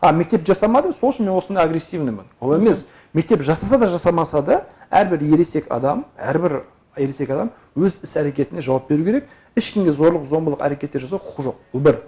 [0.00, 4.64] а мектеп жасамады сол үшін мен осындай агрессивныймын ол емес мектеп жасаса да жасамаса да
[4.90, 6.62] әрбір ересек адам әрбір
[6.96, 9.28] ересек адам өз іс әрекетіне жауап беру керек.
[9.56, 11.56] Ешкімге зорлық зомбылық әрекеттер жасау құқы жоқ.
[11.72, 12.00] Бұл бір.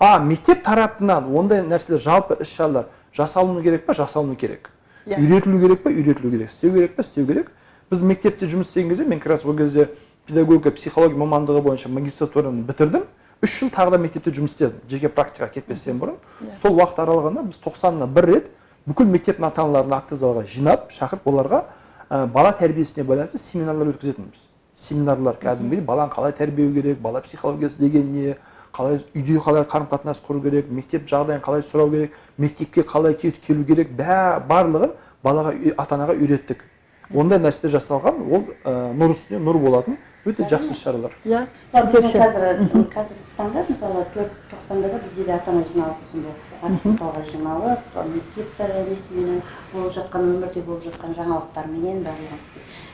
[0.00, 3.94] А мектеп тарапынан ондай нәрселер жалпы іс шаралар жасалыну керек па?
[3.94, 4.70] Жасалыну керек.
[5.06, 5.18] Иә.
[5.18, 5.90] үйретілу керек па?
[5.90, 6.50] Үйретілу керек.
[6.50, 7.02] Істеу керек па?
[7.02, 7.50] Істеу керек.
[7.90, 9.90] Біз мектепте жұмыс істеген кезде мен как раз ол кезде
[10.26, 13.04] педагогика психология мамандығы бойынша магистратураны бітірдім.
[13.42, 14.80] Үш жыл тағы да мектепте жұмыс істедім.
[14.88, 16.20] Жеке практикаға кетпестен бұрын.
[16.60, 18.50] Сол уақыт аралығында біз тоқсанына бір рет
[18.88, 21.64] бүкіл мектептің ата аналарын акті залға жинап шақырып оларға
[22.10, 24.40] ә, бала тәрбиесіне байланысты семинарлар өткізетінбіз.
[24.74, 28.36] Семинарлар кәдімгідей баланы қалай тәрбиелеу керек бала психологиясы деген не
[28.72, 33.32] қалай үйде қалай қарым қатынас құру керек мектеп жағдайын қалай сұрау керек мектепке қалай ке-
[33.32, 34.92] келу керек бә барлығын
[35.24, 36.64] балаға ата анаға үйреттік.
[37.12, 41.12] Ондай нәрселер жасалған ол ә, нұр үстіне нұр болатын өте жақсы шаралар.
[41.26, 46.32] иә мысалы қазір қазіргі таңда мысалы төрт тоқсанда да бізде де ата ана жиналысы сондай.
[46.62, 49.42] Мысалға жиналып мектеп несіменен
[49.72, 52.42] болып жатқан өмірде болып жатқан жаңалықтарменен барлығын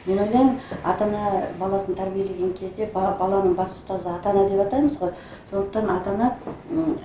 [0.07, 4.99] мен ойлаймын ата ана баласын тәрбиелеген кезде ба- баланың бас ұстазы ата ана деп атаймыз
[5.01, 5.11] ғой.
[5.51, 6.31] Сондықтан ата ана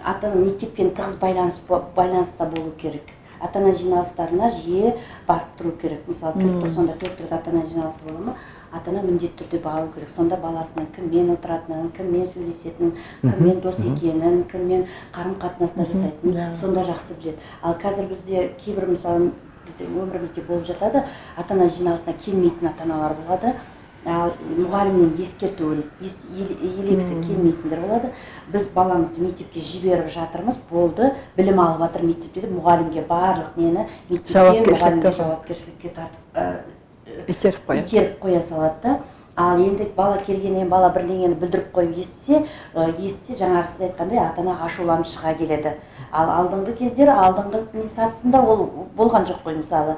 [0.06, 1.60] ата ана мектеппен тығыз байланыс
[1.95, 3.10] байланыста болу керек.
[3.41, 4.93] Ата ана жиналыстарына жиі
[5.28, 6.08] барып тұру керек.
[6.08, 8.36] Мысалы төрт тоқсанда төрт рет ата ана жиналысы бола ма?
[8.72, 10.10] Ата ана міндетті түрде бару керек.
[10.16, 17.18] Сонда баласының кіммен отыратынын кіммен сөйлесетінін кіммен дос екенін кіммен қарым қатынаста жасайтынын сонда жақсы
[17.20, 17.38] біледі.
[17.62, 19.32] Ал қазір бізде кейбір мысалы
[19.68, 21.04] біздің өмірімізде болып жатады
[21.38, 23.54] ата ана жиналысына келмейтін ата аналар болады.
[24.02, 28.10] Ал мұғалімнің ескертуін ес- ел- елегісі келмейтіндер болады.
[28.52, 34.64] Біз баламызды мектепке жіберіп жатырмыз болды білім алып жатыр мектепте деп мұғалімге барлық нені мектепке
[34.74, 36.81] мұғалімге жауапкершілікке тартып
[37.28, 39.00] итеріп қояды итеріп қоя салады да.
[39.38, 42.41] Ал енді бала келгеннен бала бірдеңені бүлдіріп қойып естісе
[42.76, 45.71] естісе жаңағы сіз айтқандай ата ана ашуланып шыға келеді.
[46.12, 48.65] Ал алдыңғы кездері алдыңғы не сатысында ол
[48.97, 49.95] болған жоқ қой мысалы.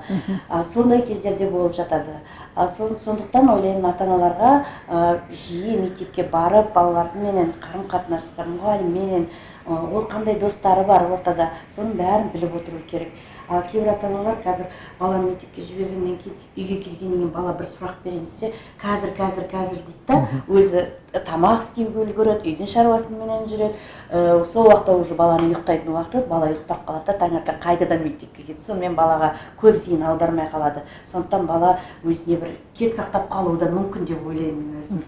[0.50, 2.14] А, сондай кездерде болып жатады.
[2.56, 4.54] А, сон- сондықтан ойлаймын ата аналарға
[4.88, 9.26] ә, жиі мектепке барып балаларменен қарым қатынас жасап мұғалімменен
[9.66, 13.10] ол қандай достары бар ортада соның бәрін біліп отыру керек.
[13.50, 14.66] Ал кейбір ата аналар қазір
[15.04, 19.80] баланы мектепке жібергеннен кейін үйге келгеннен кейін бала бір сұрақ берейін десе қазір қазір қазір
[19.84, 20.20] дейді да.
[20.48, 20.86] Өзі
[21.22, 23.76] тамақ істеуге үлгереді үйдің шаруасыменен жүреді.
[24.10, 28.66] Ә, сол уақытта уже баланың ұйықтайтын уақыты бала ұйықтап қалады да таңертең қайтадан мектепке кетеді.
[28.68, 30.84] Сонымен балаға көп зейін аудармай қалады.
[31.12, 35.04] Сондықтан бала өзіне бір кек сақтап қалуы да мүмкін деп ойлаймын мен өзім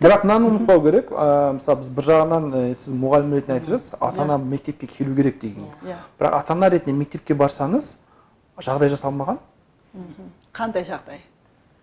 [0.00, 1.12] бірақ мынаны ұмытпау керек.
[1.12, 5.40] Ә, мысалы біз бір жағынан сіз мұғалім ретінде айтып жатсыз ата ана мектепке келу керек
[5.40, 5.68] деген.
[5.84, 6.00] Иә.
[6.18, 7.96] Бірақ ата ана ретінде мектепке барсаңыз
[8.60, 9.38] жағдай жасалмаған.
[10.52, 11.20] Қандай жағдай?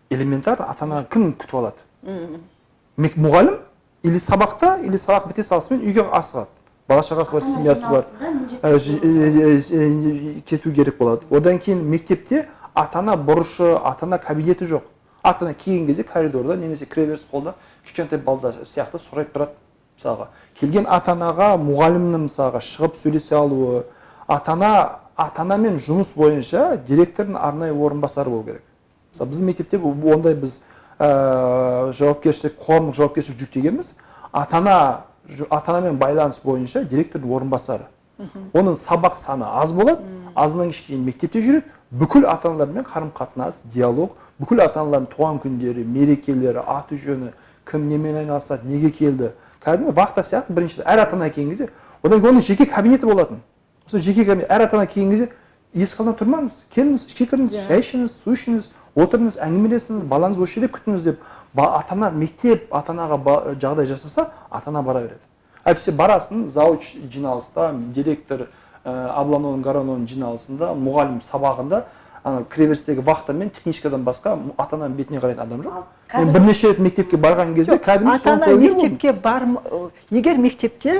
[0.09, 1.77] Элементарно ата ана кім күтіп алады?
[2.97, 3.57] Мұғалім
[4.03, 6.47] или сабақта или сабақ біте салысымен үйге асығады.
[6.89, 8.05] Бала шағасы бар семьясы бар.
[8.61, 11.25] ә, кету керек болады.
[11.29, 14.81] Одан кейін мектепте ата ана бұрышы ата ана кабинеті жоқ.
[15.23, 17.53] Ата ана келген кезде коридорда немесе кіреберіс холда
[17.85, 19.51] кішкентай балдар сияқты сұрап тұрады
[19.99, 20.27] мысалға.
[20.59, 23.83] Келген ата анаға мұғалімнің мысалға шығып сөйлесе алуы
[24.27, 28.63] ата ана ата анамен жұмыс бойынша директордың арнайы орынбасары болу керек.
[29.11, 30.59] Мысалы біздің мектепте ондай біз
[30.99, 33.93] ә, жауапкершілік қоғамдық жауапкершілік жүктегенбіз.
[34.31, 34.75] Ата ана
[35.49, 37.89] ата анамен байланыс бойынша директордың орынбасары.
[38.53, 41.65] Оның сабақ саны аз болады азынан кешке дейін мектепте жүреді.
[41.91, 47.31] Бүкіл ата аналармен қарым қатынас диалог бүкіл ата аналардың туған күндері мерекелері аты жөні
[47.65, 49.31] кім немен айналысады неге келді.
[49.63, 51.69] Кәдімгі вахта сияқты бірінші әр ата ана келген кезде
[52.03, 53.41] одан кейін оның жеке кабинеті болатын.
[53.89, 55.29] Осы жеке кабинет әр ата ана келген кезде
[55.73, 57.65] есік алдына тұрмаңыз келіңіз ішке кіріңіз Иә.
[57.67, 61.19] шай ішіңіз су ішіңіз отырыңыз әңгімелесіңіз балаңызды осы жерде күтіңіз деп
[61.53, 63.17] ба- ата ана мектеп ата анаға
[63.61, 65.21] жағдай жасаса ата ана бара береді
[65.65, 68.47] әйтпесе барасың зауч жиналыста директор
[68.85, 71.83] ә, обланоның горононың жиналысында мұғалім сабағында
[72.23, 75.83] ана кіреберістегі вахтамен техничкадан басқа ата ананың бетіне қарайтын адам жоқ.
[76.13, 79.45] Мен бірнеше рет мектепке барған кезде кәдімгі ата ана мектепке бар
[80.11, 80.95] егер мектепте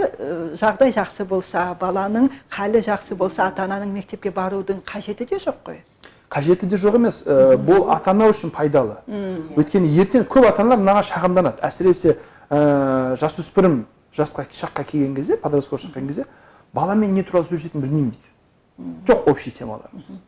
[0.60, 5.82] жағдай жақсы болса баланың халі жақсы болса ата ананың мектепке барудың қажеті де жоқ қой.
[6.29, 8.99] Қажеті де жоқ емес ә, бұл ата ана үшін пайдалы.
[9.58, 11.60] Өйткені ертең көп ата аналар мынаған шағымданады.
[11.65, 12.17] Әсіресе
[12.49, 13.84] ә, жасөспірім
[14.15, 16.25] жасқа шаққа келген кезде подростковый шаққа келген кезде
[16.73, 18.29] баламен не туралы сөйлесетінін білмеймін дейді.
[19.10, 20.19] Жоқ общий темаларымыз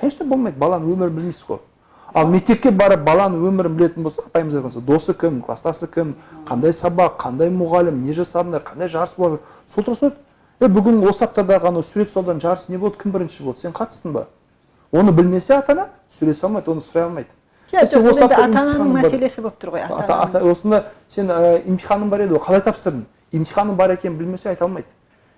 [0.00, 1.58] конечно болмайды баланың өмірін білмейсіз ғой.
[2.14, 6.14] Ал мектепке барып баланың өмірін білетін болса апайымыз айтқан досы кім класстасы кім
[6.46, 9.40] қандай сабақ қандай мұғалім не жасадыңдар қандай жарыс болады?
[9.66, 10.12] Сол тұрғысынан
[10.60, 14.12] е бүгін осы аптадағы анау сурет салудан жарыс не болды кім бірінші болды сен қатыстың
[14.14, 14.26] ба?
[14.92, 17.34] Оны білмесе ата ана сөйлесе алмайды оны сұрай алмайды.
[17.72, 23.02] Ата ананың мәселесі болып тұр ғой осында сен емтиханың бар еді ғой қалай тапсырдың?
[23.32, 24.86] Емтиханың бар екенін білмесе айта алмайды.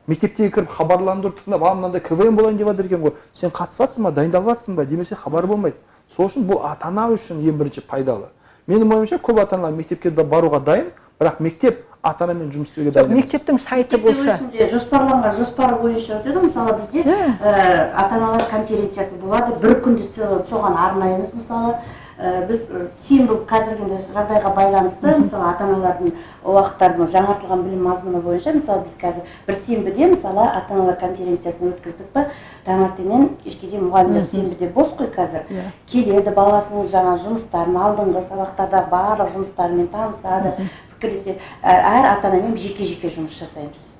[0.07, 4.03] Мектепке кіріп хабарландыру тыңдап а мынандай квн болайын деп жатыр екен ғой сен қатысып жатрсың
[4.03, 4.13] ба?
[4.13, 4.85] Дайындалып жатрсың ба?
[4.85, 5.77] Демесе хабары болмайды.
[6.17, 8.31] Сол үшін бұл ата ана үшін ең бірінші пайдалы.
[8.69, 12.91] Менің ойымша көп ата аналар мектепке да баруға дайын бірақ мектеп ата анамен жұмыс істеуге
[12.95, 13.25] дайын емес.
[13.25, 14.39] мектептің сайты болса.
[14.39, 19.57] өзінде жоспарланған жоспар бойынша өтеді мысалы бізде ә, ата аналар конференциясы болады.
[19.63, 21.75] Бір күнде целый соған арнаймыз мысалы.
[22.17, 26.15] Біз ә, сенбі қазіргі енді жағдайға байланысты мысалы ата аналардың
[26.49, 32.09] уақыттарын жаңартылған білім мазмұны бойынша мысалы біз қазір бір сенбіде мысалы ата аналар конференциясын өткіздік
[32.15, 32.25] па
[32.65, 35.45] таңертеңнен кешке дейін мұғалімдер сенбіде бос қой қазір.
[35.53, 35.67] Иә.
[35.93, 40.55] келеді баласының жаңа жұмыстарын алдыңғы сабақтарда барлық жұмыстарымен танысады
[40.97, 43.96] пікірлеседі Ә- әр ата анамен жеке жеке жұмыс жасаймыз.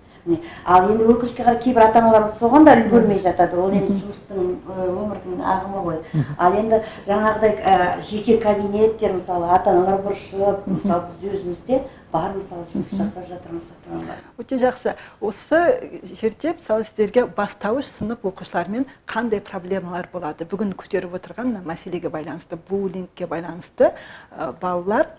[0.65, 3.59] Ал енді өкінішке қарай кейбір ата аналар соған да үлгермей жатады.
[3.61, 6.01] Ол енді жұмыстың өмірдің ағымы ғой.
[6.39, 12.95] Ал енді жаңағыдай жеке кабинеттер мысалы ата аналар бұрышып мысалы біз өзімізде бар мысалы жұмыс
[12.97, 14.95] жасап жатырмыз ата аналар өте жақсы.
[15.21, 15.61] Осы
[16.21, 20.47] жерде мысалы сіздерге бастауыш сынып оқушыларымен қандай проблемалар болады?
[20.49, 23.93] Бүгін көтеріп отырған мәселеге байланысты буллингке байланысты
[24.31, 25.11] ә, балалар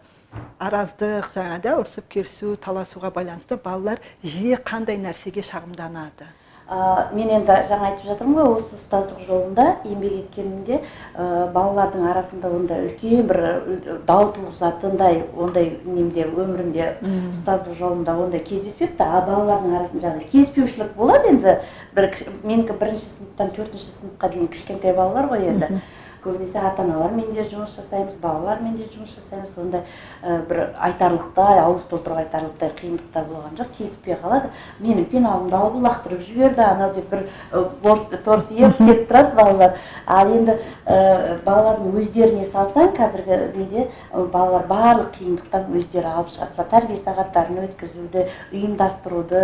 [0.59, 6.27] араздық жаңағыда ұрсып керісу таласуға байланысты балалар жиі қандай нәрсеге шағымданады?
[6.67, 12.49] Ә, мен енді жаңа айтып жатырмын ғой осы ұстаздық жолында еңбек еткенімде ә, балалардың арасында
[12.51, 13.39] ондай үлкен бір
[14.09, 16.89] дау туғызатындай ондай немде өмірімде
[17.31, 18.99] ұстаздық жолында ондай кездеспепті.
[18.99, 21.55] Ал балалардың арасында жаңағыдай келіспеушілік болады енді.
[21.95, 22.09] Бір
[22.43, 25.71] менікі бірінші сыныптан төртінші сыныпқа дейін кішкентай балалар ғой енді.
[26.27, 29.55] Көбінесе ата аналармен де жұмыс жасаймыз балалармен де жұмыс жасаймыз.
[29.57, 29.83] Ондай
[30.21, 34.51] ә, бір айтарлықтай ауыз толтырып айтарлықтай қиындықтар болған жоқ келіспей қалады.
[34.83, 39.79] Менің пеналымды алып лақтырып жіберді анау деп бір ы, борс торсиып кетіп тұрады балалар.
[40.05, 46.67] Ал енді ә, балалардың өздеріне салсаң қазіргі неде балалар барлық қиындықтан өздері алып шығады.
[46.67, 49.41] Тәрбие сағаттарын өткізуді ұйымдастыруды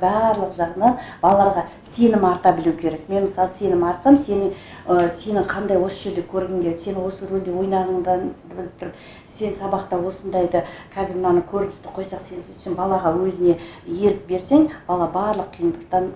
[0.00, 1.66] барлық жағынан балаларға
[1.96, 3.08] сенім арта білу керек.
[3.08, 6.82] Мен мысалы сенім артсам сені ы, сені қандай осы жерде көргім келеді?
[6.84, 8.94] Сені осы рөлде ойнағыңдан біліп тұрып
[9.36, 15.54] сен сабақта осындайды қазір мынаны көріністі қойсақ сен сөйтсең балаға өзіне ерік берсең бала барлық
[15.56, 16.10] қиындықтан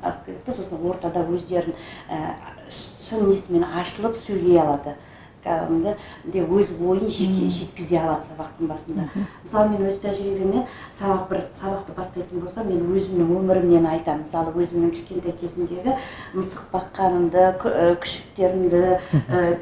[0.48, 1.74] сосын ортада өздерін
[3.08, 4.96] шын несімен ашылып сөйлей алады.
[5.44, 10.64] Кәдімгі өз ойын жеке жеткізе алады сабақтың басында мысалы мен өз тәжірибеммен
[10.98, 15.96] сабақ бір сабақты бастайтын болсам мен өзімнің өмірімнен айтамын мысалы өзімнің кішкентай кезімдегі
[16.34, 18.82] мысық баққанымды күшіктерімді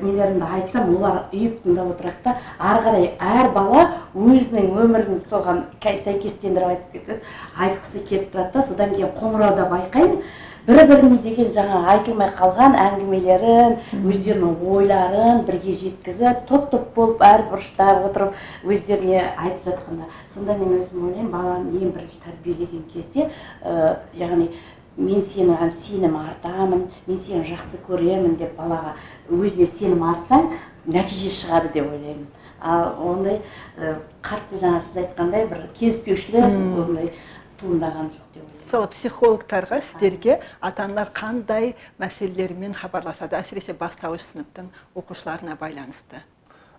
[0.02, 6.72] нелерімді айтсам олар үйіп тыңдап отырады да ары қарай әр бала өзінің өмірін соған сәйкестендіріп
[6.72, 7.20] айтып кетеді
[7.56, 10.22] айтқысы келіп тұрады да содан кейін қоңырауда байқаймын
[10.66, 17.42] бір біріне деген жаңа айтылмай қалған әңгімелерін өздерінің ойларын бірге жеткізіп топ топ болып әр
[17.50, 20.06] бұрышта отырып өздеріне айтып жатқанда.
[20.30, 23.26] Сонда мен өзім ойлаймын баланы ең бірінші тәрбиелеген кезде
[23.64, 24.52] ә, яғни
[24.96, 28.94] мен сенің сенім артамын мен сені жақсы көремін деп балаға
[29.30, 30.52] өзіне сенім артсаң
[30.86, 32.26] нәтиже шығады деп ойлаймын.
[32.62, 33.40] Ал ондай
[33.78, 37.14] ә, қатты жаңа сіз айтқандай бір келіспеушілік ондай
[37.58, 43.36] туындаған жоқ деп мысалы психологтарға сіздерге ата аналар қандай мәселелермен хабарласады?
[43.36, 46.22] әсіресе бастауыш сыныптың оқушыларына байланысты.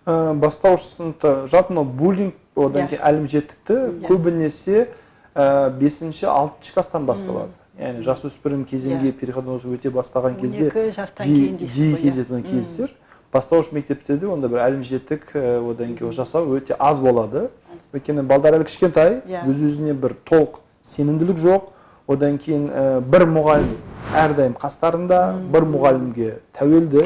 [0.04, 2.88] Ә, бастауыш сыныпта жалпы мынау буллинг одан Иә.
[2.88, 4.08] кейін әлімжеттікті Иә.
[4.08, 4.88] көбінесе
[5.36, 7.52] ә, бесінші алтыншы класстан басталады.
[7.78, 9.12] Яғни жасөспірім кезеңге Иә.
[9.12, 12.02] переходной өте бастаған он кезде екі жастан жиі иә?
[12.02, 12.90] кездесетін кездесер.
[13.32, 17.50] Бастауыш мектептерде онда бір әлімжеттік ә, одан кейін жасау өте аз болады.
[17.92, 19.46] Өйткені балдар әлі кішкентай Иә.
[19.46, 21.70] өз өзіне бір толық сенімділік жоқ.
[22.08, 23.70] Одан кейін ә, бір мұғалім
[24.14, 25.20] әрдайым қастарында
[25.52, 27.04] бір мұғалімге тәуелді.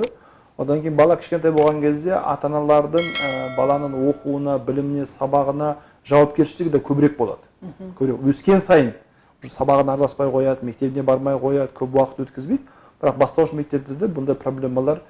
[0.59, 5.77] Одан кейін бала кішкентай болған кезде ата аналардың ә, баланың оқуына біліміне сабағына
[6.09, 7.47] жауапкершілігі де көбірек болады.
[7.99, 8.91] Көбірек өскен сайын
[9.43, 12.67] уже сабағына араласпай қояды мектебіне бармай қояды көп уақыт өткізбейді.
[12.99, 15.05] Бірақ бастауыш мектептерде бұндай проблемалар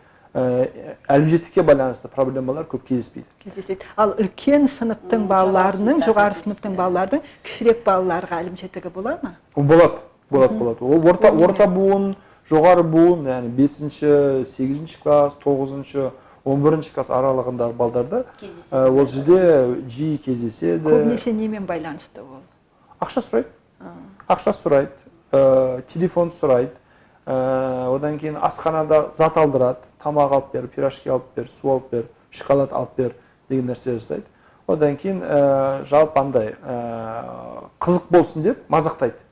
[1.08, 8.40] әлімжеттікке байланысты проблемалар көп кездеспейді кездеседі ал үлкен сыныптың балаларының жоғары сыныптың балалардың кішірек балаларға
[8.44, 12.14] әлімжеттігі бола ма Ол болады болады болады ол орта орта буын
[12.50, 16.10] жоғары буын яғни бесінші сегізінші класс тоғызыншы
[16.48, 18.24] он бірінші класс аралығындағы балдарда
[18.70, 19.40] ол жерде
[19.88, 22.42] жиі кездеседі көбінесе немен байланысты ол
[23.00, 23.48] ақша сұрайды
[24.28, 26.76] ақша сұрайды телефон сұрайды
[27.28, 32.72] одан кейін асханада зат алдырады тамақ алып бер пирожки алып бер су алып бер шоколад
[32.72, 33.14] алып бер
[33.48, 34.24] деген нәрсе жасайды.
[34.68, 39.24] Одан кейін ә, жалпы андай ә, қызық болсын деп мазақтайды.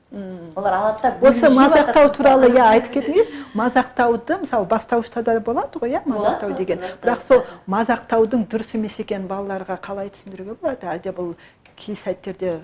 [0.55, 1.29] Олар алады да.
[1.29, 3.33] Осы мазақтау туралы иә айтып кетіңіз.
[3.53, 6.79] Мазақтауды мысалы бастауышта да болады ғой иә мазақтау деген.
[7.03, 10.87] бірақ сол мазақтаудың дұрыс емес екенін балаларға қалай түсіндіруге болады?
[10.87, 11.35] Әлде бұл
[11.75, 12.61] кей сәттерде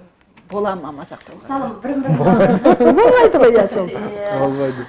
[0.52, 2.18] бола ма мазақтау мысалы бірін бірі
[2.94, 3.88] болмайды ғой иә сол
[4.40, 4.86] болмайды.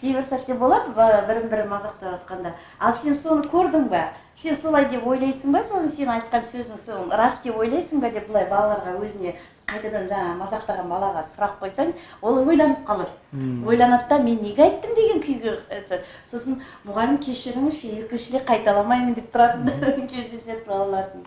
[0.00, 0.92] кейбір сәтте болады
[1.28, 4.08] бірін бірі мазақтап жатқанда ал сен соны көрдің ба?
[4.42, 5.62] Сен солай деп ойлайсың ба?
[5.66, 8.10] Соны сен айтқан сөзің сол рас деп ойлайсың ба?
[8.10, 9.34] Деп былай балаларға өзіне
[9.68, 11.90] қайтадан жаңағы мазақтаған балаға сұрақ қойсаң
[12.22, 14.94] ол ойланып қалады ойланады да мен неге айттым?
[14.96, 15.98] деген күйге это,
[16.30, 21.26] сосын мұғалім кешіріңізші екінші рет қайталамаймын деп тұратын кездеседі балалардың.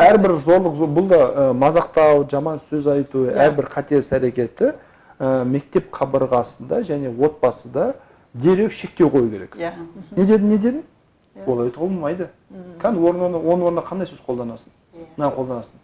[0.00, 4.72] Әрбір зорлық зо- бұл да мазақтау жаман сөз айту әрбір қателіс әрекеті
[5.20, 7.92] ә, мектеп қабырғасында және отбасыда
[8.34, 9.56] дереу шектеу қою керек.
[9.60, 9.74] Иә.
[10.16, 10.82] Не дедің не дедің
[11.36, 11.44] Иә.
[11.46, 12.28] олай айтуға болмайды.
[12.80, 14.72] Кәдімгі орнына оның орнына қандай сөз қолданасың?
[14.94, 15.06] Иә.
[15.16, 15.78] мынаны қолданасың?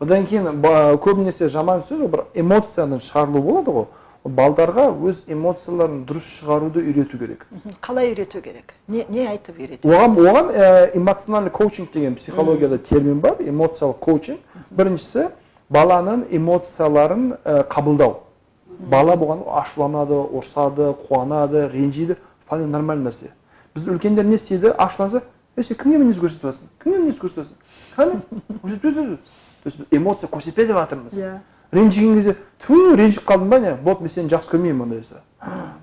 [0.00, 0.60] Одан кейін
[1.02, 3.86] көбінесе жаман сөз бір эмоцияның шығарылуы болады ғой.
[4.28, 7.46] Балдарға өз эмоцияларын дұрыс шығаруды үйрету керек.
[7.80, 8.74] Қалай үйрету керек?
[8.88, 14.40] Не, не айтып үйрету оған оған ә, эмоциональный коучинг деген психологияда термин бар эмоциялық коучинг.
[14.70, 15.30] Біріншісі
[15.70, 18.18] баланың эмоцияларын ә, қабылдау.
[18.78, 22.18] Бала болған ашуланады ұрсады қуанады ренжиді.
[22.44, 23.32] Вполне нормальный нәрсе.
[23.74, 24.74] Біз үлкендер не істейді?
[24.76, 25.22] Ашуланса
[25.58, 29.16] ей сен кімге мінез көрсетіп жатрсың кімге мінез көрсетіп жатрсың кәне
[29.68, 31.14] біз эмоция көрсетпе деп жатырмыз.
[31.14, 31.38] Иә.
[31.72, 33.74] Ренжіген кезде ту ренжіп қалдың ба не?
[33.74, 35.22] Болды мен сені жақсы көрмеймін ондай болса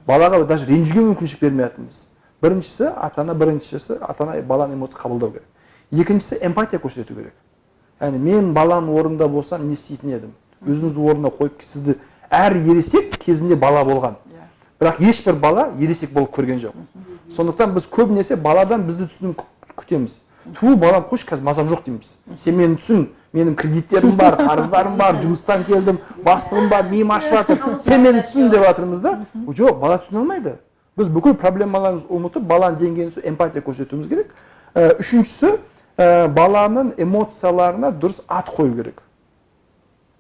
[0.08, 2.08] балаға даже ренжуге мүмкіншілік бермей жатырмыз
[2.41, 5.45] біріншісі ата ана біріншісі ата ана баланың эмоция қабылдау керек.
[5.91, 7.34] Екіншісі эмпатия көрсету керек.
[8.02, 10.34] Яғни мен баланың орнында болсам не істейтін едім?
[10.65, 11.95] Өзіңізді орнына қойып сізді
[12.30, 14.17] әр ересек кезінде бала болған.
[14.34, 14.50] Иә.
[14.82, 16.74] Бірақ ешбір бала ересек болып көрген жоқ.
[17.32, 20.17] Сондықтан біз көбінесе баладан бізді түсінуін кү- күтеміз.
[20.53, 22.15] Ту балам қойшы қазір мазам жоқ дейміз.
[22.38, 27.79] Сен мені түсін менің кредиттерім бар қарыздарым бар жұмыстан келдім бастығым бар миым ашып жатыр.
[27.81, 29.15] Сен мені түсін деп жатырмыз да?
[29.47, 30.58] Жоқ бала түсіне алмайды.
[30.95, 34.36] Біз бүкіл проблемаларымызды ұмытып баланың деңгейіне эмпатия көрсетуіміз керек.
[34.75, 35.58] Үшіншісі
[35.97, 39.01] ә, баланың эмоцияларына дұрыс ат қою керек.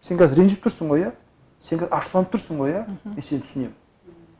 [0.01, 1.11] Сен қазір ренжіп тұрсың ғой иә?
[1.59, 2.83] Сен қазір ашуланып тұрсың ғой иә?
[3.05, 3.75] Мен сені түсінемін.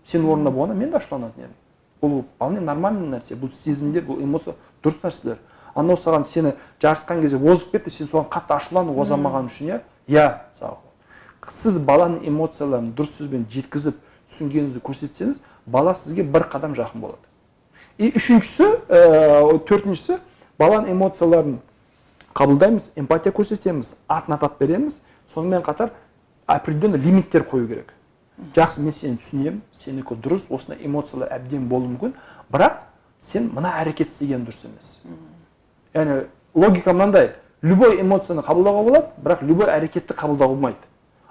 [0.06, 1.56] Сенің орнында болғанда мен де ашуланатын едім.
[2.04, 3.36] Бұл вполне нормальный нәрсе.
[3.40, 5.40] Бұл сезімдер бұл эмоция дұрыс нәрселер.
[5.76, 9.80] Анау саған сені жарысқан кезде озып кетті сен соған қатты ашуландың оза алмағаны үшін иә?
[10.08, 10.28] Иә
[11.52, 13.98] сіз баланың эмоцияларын дұрыс сөзбен жеткізіп
[14.32, 17.22] түсінгеніңізді көрсетсеңіз бала сізге бір қадам жақын болады.
[17.98, 20.18] И үшіншісі ә, төртіншісі
[20.60, 21.60] баланың эмоцияларын
[22.36, 25.00] қабылдаймыз эмпатия көрсетеміз атын атап береміз.
[25.34, 25.92] Сонымен қатар
[26.48, 27.94] определенный лимиттер қою керек.
[28.56, 32.14] Жақсы мен сені түсінемін сенікі дұрыс осындай эмоциялар әбден болуы мүмкін.
[32.52, 32.84] Бірақ
[33.20, 35.00] сен мына әрекет істеген дұрыс емес.
[35.96, 37.32] Яғни логика мынандай.
[37.62, 40.78] Любой эмоцияны қабылдауға болады бірақ любой әрекетті қабылдауға болмайды.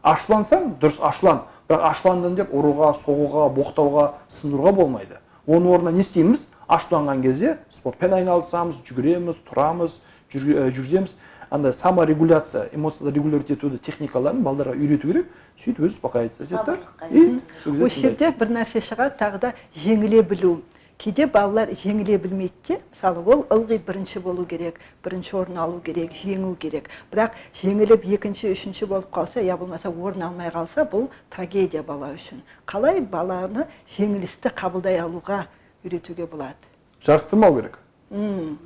[0.02, 1.44] Ашулансаң дұрыс ашулан.
[1.68, 5.20] Бірақ ашуландым деп ұруға соғуға боқтауға сындыруға болмайды.
[5.46, 6.48] Оның орнына не істейміз?
[6.68, 10.00] Ашуланған кезде спортпен айналысамыз жүгіреміз тұрамыз
[10.32, 11.14] жүрг- жүргіземіз.
[11.50, 15.26] Андай саморегуляция эмоцияларды регулировать етуді техникаларын балдарға үйрету керек.
[15.60, 16.78] Сөйтіп өзі успокаиваться етеді да.
[17.10, 17.40] и
[17.84, 20.62] осы жерде бір нәрсе шығады тағы да жеңіле білу.
[20.98, 26.12] Кейде балалар жеңіле білмейді де мысалы ол ылғи бірінші болу керек бірінші орын алу керек
[26.22, 26.88] жеңу керек.
[27.12, 32.42] Бірақ жеңіліп екінші үшінші болып қалса я болмаса орын алмай қалса бұл трагедия бала үшін.
[32.66, 33.66] Қалай баланы
[33.96, 35.46] жеңілісті қабылдай алуға
[35.84, 36.54] үйретуге болады?
[37.04, 37.78] Жарыстырмау керек.
[38.10, 38.58] М.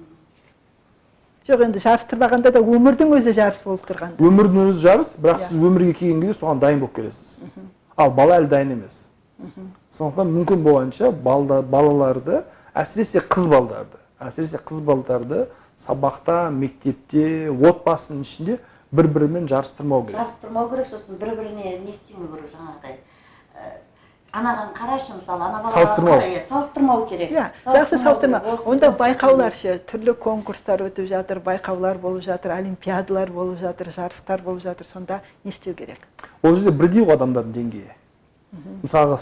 [1.49, 4.21] жоқ енді жарыстырмағанда да өмірдің өзі жарыс болып тұрғанда.
[4.21, 5.47] Өмірдің өзі жарыс бірақ Иә.
[5.49, 7.39] сіз өмірге келген кезде соған дайын болып келесіз.
[7.97, 9.08] Ал бала әлі дайын емес.
[9.95, 12.43] Сондықтан мүмкін болғанша балда, балаларды
[12.75, 15.45] әсіресе қыз балдарды әсіресе қыз балдарды
[15.79, 18.59] сабақта мектепте отбасының ішінде
[18.91, 20.19] бір бірімен жарыстырмау керек.
[20.19, 22.97] Жарыстырмау керек сосын бір біріне не істемеу керек жаңағыдай.
[23.55, 23.71] Ә,
[24.33, 26.19] анаған қарашы мысалы ана балаға Салыстырмау.
[26.21, 27.31] иә, салыстырмау керек.
[27.31, 28.43] Иә жақсы салыстырма.
[28.67, 34.63] онда байқаулар ше түрлі конкурстар өтіп жатыр байқаулар болып жатыр олимпиадалар болып жатыр жарыстар болып
[34.63, 35.99] жатыр сонда не істеу керек?
[36.43, 37.95] ол жерде бірдей ғой адамдардың деңгейі.
[38.53, 39.19] Мысалға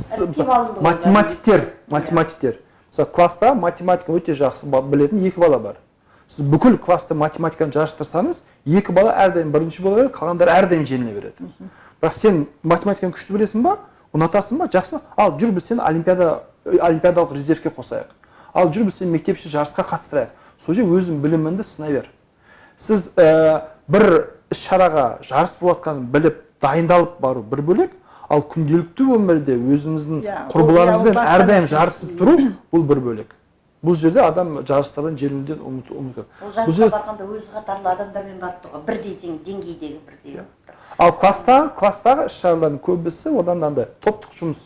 [0.82, 1.90] математиктер бәріміз.
[1.90, 2.58] математиктер.
[2.90, 5.76] Мысалы класста математика өте жақсы білетін екі бала бар.
[6.28, 11.50] Сіз бүкіл класста математиканы жарыстырсаңыз екі бала әрдайым бірінші бола береді қалғандары әрдайым жеңіле береді.
[12.00, 13.76] Бірақ сен математиканы күшті білесің ба
[14.14, 18.10] ұнатасың ба жақсы ал жүр біз сені олимпиада олимпиадалық резервке қосайық.
[18.54, 20.32] Ал жүр біз сені мектепше жарысқа қатыстырайық.
[20.58, 22.10] Сол жерде өзің біліміңді сынай бер.
[22.78, 27.94] Сіз ә, бір іс шараға жарыс болып жатқанын біліп дайындалып бару бір бөлек
[28.28, 32.36] ал күнделікті өмірде өзіңіздің ол- құрбыларыңызбен әрдайым жарысып тұру
[32.72, 33.34] бұл бір бөлек.
[33.84, 38.86] Бұл жерде адам жарыстардан жеңілуден ұмыт ол жарысқа жерде барғанда өзі қатарлы адамдармен барып тұрған
[38.86, 40.40] бірдей тең деңгейдегі бірдей.
[40.98, 44.62] Ал класста класстағы іс шаралардың көбісі одан андай топтық жұмыс.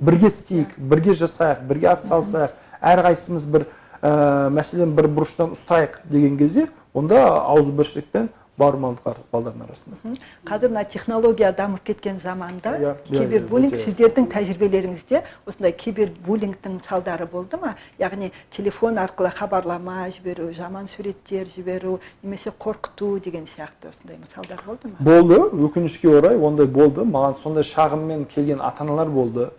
[0.00, 3.66] Бірге істейік бірге жасайық бірге атсалысайық әрқайсымыз бір
[4.00, 8.12] ә, мәселен бір бұрыштан ұстайық деген кезде онда ауызбіршілік
[8.56, 10.16] пен бауырмалдық балдардың арасында
[10.48, 17.76] қазір мына технология дамып кеткен заманда Иә, кибербуллинг сіздердің тәжірибелеріңізде осындай кибербуллингтің салдары болды ма?
[17.98, 24.88] Яғни телефон арқылы хабарлама жіберу жаман суреттер жіберу немесе қорқыту деген сияқты осындай мысалдар болды
[24.88, 24.96] ма?
[25.00, 25.40] Болды.
[25.66, 27.02] өкінішке орай ондай болды.
[27.04, 29.50] Маған сондай шағыммен келген ата аналар болды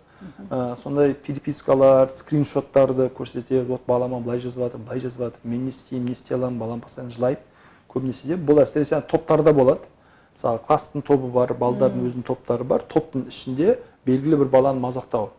[0.50, 3.68] Ә, сондай перепискалар скриншоттарды көрсетеді.
[3.68, 6.80] Вот балама былай жазып жатыр былай жазып жатыр мен не істеймін не істей аламын балам
[6.80, 7.38] постоянно жылайды.
[7.88, 9.88] Көбінесе де бұл әсіресе топтарда болады.
[10.34, 12.84] Мысалы класстың тобы бар балдардың өзінің топтары бар.
[12.88, 15.30] Топтың ішінде белгілі бір баланы мазақтау.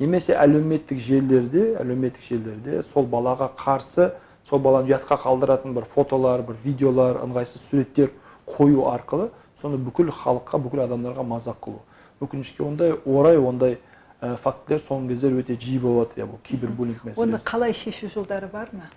[0.00, 4.10] Немесе әлеуметтік желілерде әлеуметтік желілерде сол балаға қарсы
[4.48, 8.10] сол баланы ұятқа қалдыратын бір фотолар бір видеолар ыңғайсыз суреттер
[8.48, 9.28] қою арқылы
[9.60, 11.82] соны бүкіл халыққа бүкіл адамдарға мазақ қылу.
[12.24, 13.76] Өкінішке ондай орай ондай
[14.20, 17.44] ә, фактілер соңғы кездері өте жиі болып жатыр иә бұл кибербуллинг оны мәселесі.
[17.44, 18.88] қалай шешу жолдары бар ма?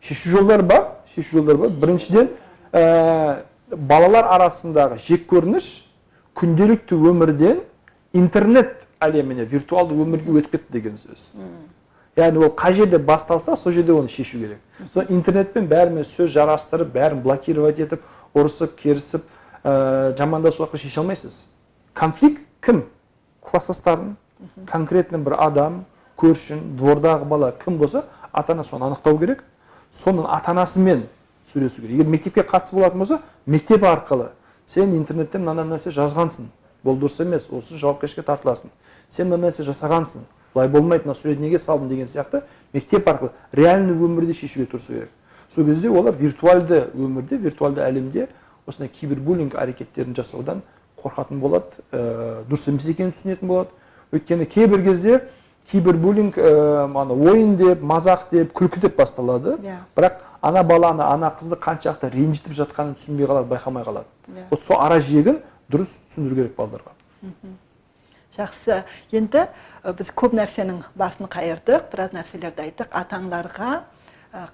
[0.00, 0.84] Шешу жолдары бар
[1.14, 1.70] шешу жолдары бар.
[1.70, 2.30] Біріншіден
[2.72, 5.70] ә, балалар арасындағы жеккөрініш
[6.38, 7.62] күнделікті өмірден
[8.12, 11.30] интернет әлеміне виртуалды өмірге өтіп кетті деген сөз.
[12.18, 14.58] Яғни ол қай жерде басталса сол жерде оны шешу керек.
[14.92, 18.02] Сол интернетпен бәрімен сөз жарастырып бәрін блокировать етіп
[18.34, 19.26] ұрысып керісіп
[19.62, 21.44] ә, жамандасу арқылы шеше алмайсыз.
[21.94, 22.84] Конфликт кім?
[23.42, 24.16] Класстастарың
[24.66, 25.84] конкретно бір адам
[26.18, 29.44] көршің двордағы бала кім болса ата ана соны анықтау керек.
[29.92, 31.06] Соның ата анасымен
[31.52, 31.98] сөйлесу керек.
[31.98, 34.30] Егер мектепке қатысы болатын болса мектеп арқылы
[34.66, 36.48] сен интернетте мынандай нәрсе жазғансың.
[36.84, 38.70] Бұл дұрыс емес осы жауапкершілікке тартыласың.
[39.10, 40.26] Сен мына нәрсе жасағансың.
[40.54, 45.10] Былай болмайды мына суретті неге салдың деген сияқты мектеп арқылы реальный өмірде шешуге тырысу керек.
[45.54, 48.28] Сол кезде олар виртуалды өмірде виртуалды әлемде
[48.66, 50.62] осындай кибербуллинг әрекеттерін жасаудан
[51.02, 53.70] қорқатын болады ә, дұрыс емес екенін түсінетін болады.
[54.12, 55.20] Өйткені кейбір кезде
[55.70, 59.58] кибербуллинг ә, ана ойын деп мазақ деп күлкі деп басталады.
[59.62, 59.78] Иә.
[59.96, 64.06] бірақ ана баланы ана қызды қаншалықты ренжітіп жатқанын түсінбей қалады байқамай қалады.
[64.28, 64.46] Иә.
[64.50, 66.92] вот сол ара жегін дұрыс түсіндіру керек балаларға.
[68.38, 68.82] Жақсы.
[69.12, 69.46] Енді
[69.98, 72.92] біз көп нәрсенің басын қайырдық біраз нәрселерді айттық.
[72.92, 73.82] Ата аналарға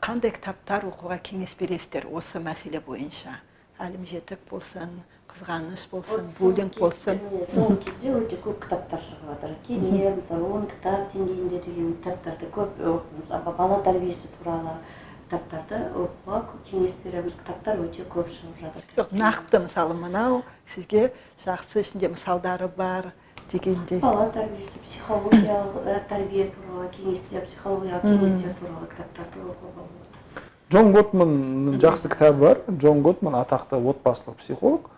[0.01, 3.41] қандай кітаптар оқуға кеңес бересіздер осы мәселе бойынша?
[3.83, 5.03] Әлімжетік болсын
[5.35, 7.22] қызғаныш болсын буллинг болсын
[7.53, 12.85] соңғы кезде өте көп кітаптар шығып жатыр кеме мысалы он кітап деңгейінде деген кітаптарды көп
[13.18, 14.78] мысалы бала тәрбиесі туралы
[15.24, 17.35] кітаптарды оқуға көп кеңес береміз.
[17.41, 18.87] Кітаптар өте көп шығып жатыр.
[18.97, 20.43] Жоқ нақты мысалы мынау
[20.74, 21.12] сізге
[21.45, 23.12] жақсы ішінде мысалдары бар
[23.53, 24.01] дегендей.
[24.01, 30.49] Бала тәрбиесі психологиялық ә, тәрбие туралы кеңестер психологиялық кеңестер туралы кітаптарды оқуға болады.
[30.70, 32.61] Джон готманның жақсы кітабы бар.
[32.70, 34.91] Джон готман атақты отбасылық психолог.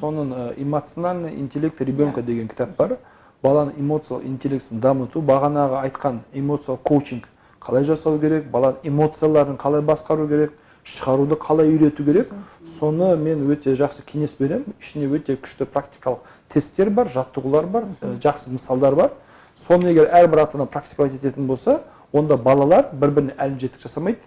[0.00, 2.96] Соның ә, эмоциональный интеллект ребенка деген кітап бар.
[3.42, 7.28] Баланың эмоциялық интеллектісін дамыту бағанағы айтқан эмоциялық коучинг
[7.60, 10.52] қалай жасау керек баланың эмоцияларын қалай басқару керек
[10.84, 12.32] шығаруды қалай үйрету керек.
[12.78, 14.74] Соны мен өте жақсы кеңес беремін.
[14.80, 19.12] Ішінде өте күшті практикалық тесттер бар жаттығулар бар ә, жақсы мысалдар бар.
[19.56, 24.20] Соны егер әрбір ата ана практиковать ететін болса онда балалар бір біріне әлімжеттік жасамайды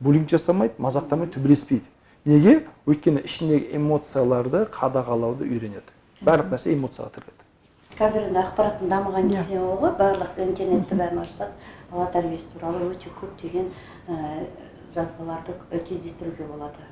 [0.00, 1.84] буллинг жасамайды мазақтамайды төбелеспейді.
[2.24, 2.54] Неге?
[2.88, 5.92] Өйткені ішіндегі эмоцияларды қадағалауды үйренеді.
[6.24, 7.40] Барлық нәрсе эмоцияға тіреледі.
[7.98, 9.44] Қазір енді ақпараттың дамыған Иә.
[9.44, 9.92] кезеңі ғой.
[10.00, 11.50] Барлық интернетті бәрін ашсақ
[11.92, 13.70] бала тәрбиесі туралы өте көптеген
[14.08, 14.46] ә,
[14.94, 16.88] жазбаларды э, кездестіруге болады.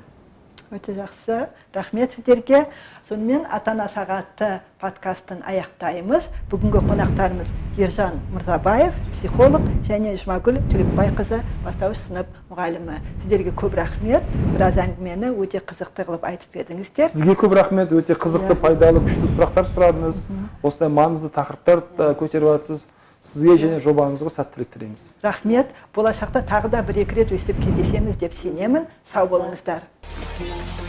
[0.73, 1.49] Өте жақсы.
[1.73, 2.67] Рахмет сіздерге.
[3.07, 6.25] Сонымен ата ана сағаты подкастын аяқтаймыз.
[6.51, 12.99] Бүгінгі қонақтарымыз ержан мырзабаев психолог және жұмагүл төлепбайқызы бастауыш сынып мұғалімі.
[13.21, 14.25] Сіздерге көп рахмет.
[14.55, 17.91] Біраз әңгімені өте қызықты қылып айтып бердіңіздер сізге көп рахмет.
[17.93, 18.61] Өте қызықты Иә.
[18.65, 20.21] пайдалы күшті сұрақтар сұрадыңыз.
[20.63, 21.85] Осындай маңызды тақырыптар
[22.17, 22.85] көтеріп жатсыз
[23.23, 25.05] сізге және жобаңызға сәттілік тілейміз.
[25.23, 25.69] Рахмет.
[25.95, 28.87] Болашақта тағы да бір екі рет өстіп кездесеміз деп сенемін.
[29.13, 29.87] Сау болыңыздар.
[30.35, 30.82] Still